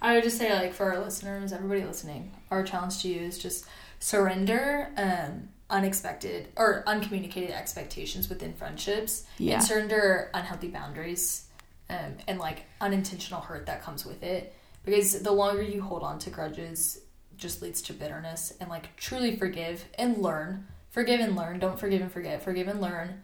I 0.01 0.15
would 0.15 0.23
just 0.23 0.37
say, 0.37 0.51
like, 0.51 0.73
for 0.73 0.91
our 0.91 0.99
listeners, 1.03 1.53
everybody 1.53 1.83
listening, 1.83 2.31
our 2.49 2.63
challenge 2.63 3.01
to 3.03 3.07
you 3.07 3.19
is 3.21 3.37
just 3.37 3.65
surrender 3.99 4.89
um, 4.97 5.49
unexpected 5.69 6.47
or 6.57 6.83
uncommunicated 6.87 7.51
expectations 7.51 8.27
within 8.27 8.53
friendships 8.53 9.25
yeah. 9.37 9.55
and 9.55 9.63
surrender 9.63 10.31
unhealthy 10.33 10.69
boundaries 10.69 11.45
um, 11.89 12.15
and, 12.27 12.39
like, 12.39 12.63
unintentional 12.79 13.41
hurt 13.41 13.67
that 13.67 13.83
comes 13.83 14.05
with 14.05 14.23
it. 14.23 14.55
Because 14.83 15.21
the 15.21 15.31
longer 15.31 15.61
you 15.61 15.83
hold 15.83 16.01
on 16.01 16.17
to 16.19 16.31
grudges, 16.31 17.01
just 17.37 17.61
leads 17.61 17.81
to 17.83 17.93
bitterness 17.93 18.53
and, 18.59 18.69
like, 18.69 18.95
truly 18.95 19.35
forgive 19.35 19.85
and 19.99 20.17
learn. 20.17 20.65
Forgive 20.89 21.19
and 21.19 21.35
learn. 21.35 21.59
Don't 21.59 21.79
forgive 21.79 22.01
and 22.01 22.11
forget. 22.11 22.43
Forgive 22.43 22.67
and 22.67 22.81
learn. 22.81 23.21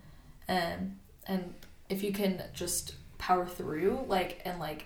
Um, 0.48 0.98
and 1.26 1.56
if 1.90 2.04
you 2.04 2.14
can 2.14 2.44
just 2.54 2.96
power 3.18 3.48
through, 3.48 4.06
like, 4.08 4.42
and, 4.46 4.60
like, 4.60 4.86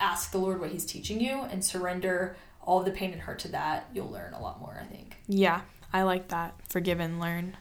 ask 0.00 0.32
the 0.32 0.38
Lord 0.38 0.60
what 0.60 0.70
He's 0.70 0.84
teaching 0.86 1.20
you 1.20 1.42
and 1.42 1.64
surrender 1.64 2.36
all 2.62 2.82
the 2.82 2.90
pain 2.90 3.12
and 3.12 3.20
hurt 3.20 3.38
to 3.40 3.48
that, 3.48 3.88
you'll 3.94 4.10
learn 4.10 4.34
a 4.34 4.40
lot 4.40 4.60
more, 4.60 4.78
I 4.80 4.84
think. 4.84 5.16
Yeah, 5.26 5.62
I 5.92 6.02
like 6.02 6.28
that. 6.28 6.54
Forgive 6.68 7.00
and 7.00 7.20
learn. 7.20 7.56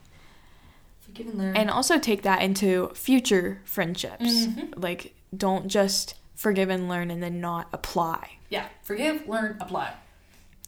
Forgive 0.99 1.28
and 1.28 1.38
learn. 1.38 1.56
And 1.56 1.69
also 1.69 1.97
take 1.97 2.23
that 2.23 2.41
into 2.41 2.91
future 2.95 3.62
friendships. 3.63 4.23
Mm-hmm. 4.23 4.80
Like, 4.80 5.15
don't 5.36 5.67
just 5.67 6.15
forgive 6.36 6.69
and 6.69 6.89
learn 6.89 7.12
and 7.12 7.21
then 7.21 7.41
not 7.41 7.67
apply. 7.73 8.38
Yeah, 8.49 8.65
forgive, 8.84 9.28
learn, 9.28 9.58
apply. 9.60 9.93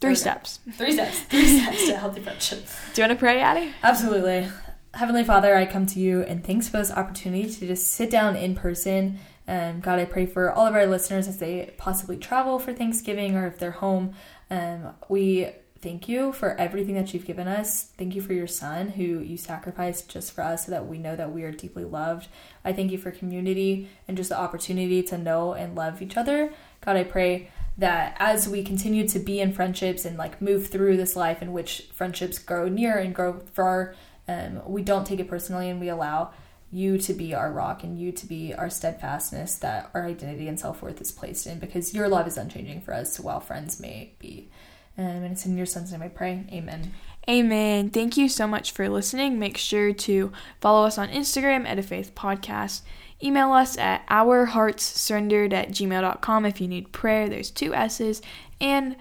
Three 0.00 0.14
steps. 0.16 0.58
Three 0.72 0.92
steps. 0.92 1.20
Three 1.30 1.60
steps 1.60 1.86
to 1.86 1.96
healthy 1.96 2.20
friendship. 2.20 2.66
Do 2.92 3.02
you 3.02 3.08
want 3.08 3.16
to 3.16 3.20
pray, 3.20 3.40
Addie? 3.40 3.72
Absolutely. 3.84 4.48
Heavenly 4.94 5.24
Father, 5.24 5.54
I 5.54 5.64
come 5.64 5.86
to 5.86 6.00
you 6.00 6.22
and 6.22 6.44
thanks 6.44 6.68
for 6.68 6.78
this 6.78 6.90
opportunity 6.90 7.48
to 7.48 7.66
just 7.66 7.86
sit 7.86 8.10
down 8.10 8.36
in 8.36 8.54
person 8.54 9.20
um, 9.52 9.80
God, 9.80 9.98
I 9.98 10.06
pray 10.06 10.24
for 10.24 10.50
all 10.50 10.66
of 10.66 10.74
our 10.74 10.86
listeners 10.86 11.28
as 11.28 11.36
they 11.36 11.74
possibly 11.76 12.16
travel 12.16 12.58
for 12.58 12.72
Thanksgiving 12.72 13.36
or 13.36 13.46
if 13.46 13.58
they're 13.58 13.70
home. 13.70 14.14
Um, 14.48 14.94
we 15.10 15.50
thank 15.82 16.08
you 16.08 16.32
for 16.32 16.58
everything 16.58 16.94
that 16.94 17.12
you've 17.12 17.26
given 17.26 17.46
us. 17.46 17.82
Thank 17.98 18.14
you 18.14 18.22
for 18.22 18.32
your 18.32 18.46
son 18.46 18.88
who 18.88 19.02
you 19.02 19.36
sacrificed 19.36 20.08
just 20.08 20.32
for 20.32 20.40
us 20.40 20.64
so 20.64 20.70
that 20.70 20.86
we 20.86 20.96
know 20.96 21.16
that 21.16 21.32
we 21.32 21.42
are 21.42 21.52
deeply 21.52 21.84
loved. 21.84 22.28
I 22.64 22.72
thank 22.72 22.92
you 22.92 22.96
for 22.96 23.10
community 23.10 23.90
and 24.08 24.16
just 24.16 24.30
the 24.30 24.40
opportunity 24.40 25.02
to 25.02 25.18
know 25.18 25.52
and 25.52 25.74
love 25.74 26.00
each 26.00 26.16
other. 26.16 26.54
God, 26.80 26.96
I 26.96 27.04
pray 27.04 27.50
that 27.76 28.16
as 28.18 28.48
we 28.48 28.62
continue 28.62 29.06
to 29.08 29.18
be 29.18 29.38
in 29.38 29.52
friendships 29.52 30.06
and 30.06 30.16
like 30.16 30.40
move 30.40 30.68
through 30.68 30.96
this 30.96 31.14
life 31.14 31.42
in 31.42 31.52
which 31.52 31.88
friendships 31.92 32.38
grow 32.38 32.70
near 32.70 32.96
and 32.96 33.14
grow 33.14 33.40
far, 33.52 33.94
um, 34.26 34.62
we 34.66 34.80
don't 34.80 35.06
take 35.06 35.20
it 35.20 35.28
personally 35.28 35.68
and 35.68 35.78
we 35.78 35.90
allow 35.90 36.32
you 36.72 36.96
to 36.96 37.12
be 37.12 37.34
our 37.34 37.52
rock 37.52 37.84
and 37.84 37.98
you 37.98 38.10
to 38.10 38.26
be 38.26 38.54
our 38.54 38.70
steadfastness 38.70 39.56
that 39.56 39.90
our 39.92 40.06
identity 40.06 40.48
and 40.48 40.58
self 40.58 40.82
worth 40.82 41.00
is 41.00 41.12
placed 41.12 41.46
in 41.46 41.58
because 41.58 41.94
your 41.94 42.08
love 42.08 42.26
is 42.26 42.38
unchanging 42.38 42.80
for 42.80 42.94
us 42.94 43.20
while 43.20 43.40
friends 43.40 43.78
may 43.78 44.14
be. 44.18 44.50
Um, 44.96 45.04
and 45.04 45.32
it's 45.32 45.46
in 45.46 45.56
your 45.56 45.66
son's 45.66 45.92
name 45.92 46.02
I 46.02 46.08
pray. 46.08 46.44
Amen. 46.50 46.92
Amen. 47.28 47.90
Thank 47.90 48.16
you 48.16 48.28
so 48.28 48.46
much 48.48 48.72
for 48.72 48.88
listening. 48.88 49.38
Make 49.38 49.56
sure 49.56 49.92
to 49.92 50.32
follow 50.60 50.86
us 50.86 50.98
on 50.98 51.08
Instagram 51.08 51.66
at 51.66 51.78
a 51.78 51.82
faith 51.82 52.14
podcast. 52.14 52.82
Email 53.22 53.52
us 53.52 53.78
at 53.78 54.06
ourheartssurrendered 54.08 55.52
at 55.52 55.70
gmail.com 55.70 56.46
if 56.46 56.60
you 56.60 56.66
need 56.66 56.90
prayer. 56.90 57.28
There's 57.28 57.50
two 57.50 57.74
S's. 57.74 58.20
And 58.60 58.96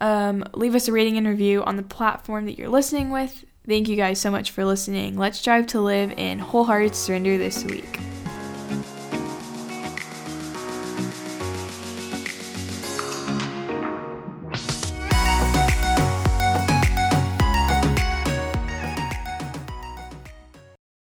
um, 0.00 0.44
leave 0.52 0.74
us 0.74 0.86
a 0.86 0.92
rating 0.92 1.16
and 1.16 1.26
review 1.26 1.64
on 1.64 1.76
the 1.76 1.82
platform 1.82 2.44
that 2.44 2.58
you're 2.58 2.68
listening 2.68 3.10
with. 3.10 3.44
Thank 3.68 3.88
you 3.88 3.96
guys 3.96 4.20
so 4.20 4.30
much 4.30 4.52
for 4.52 4.64
listening. 4.64 5.16
Let's 5.16 5.38
strive 5.38 5.66
to 5.68 5.80
live 5.80 6.12
in 6.16 6.38
wholehearted 6.38 6.94
surrender 6.94 7.36
this 7.36 7.64
week. 7.64 7.98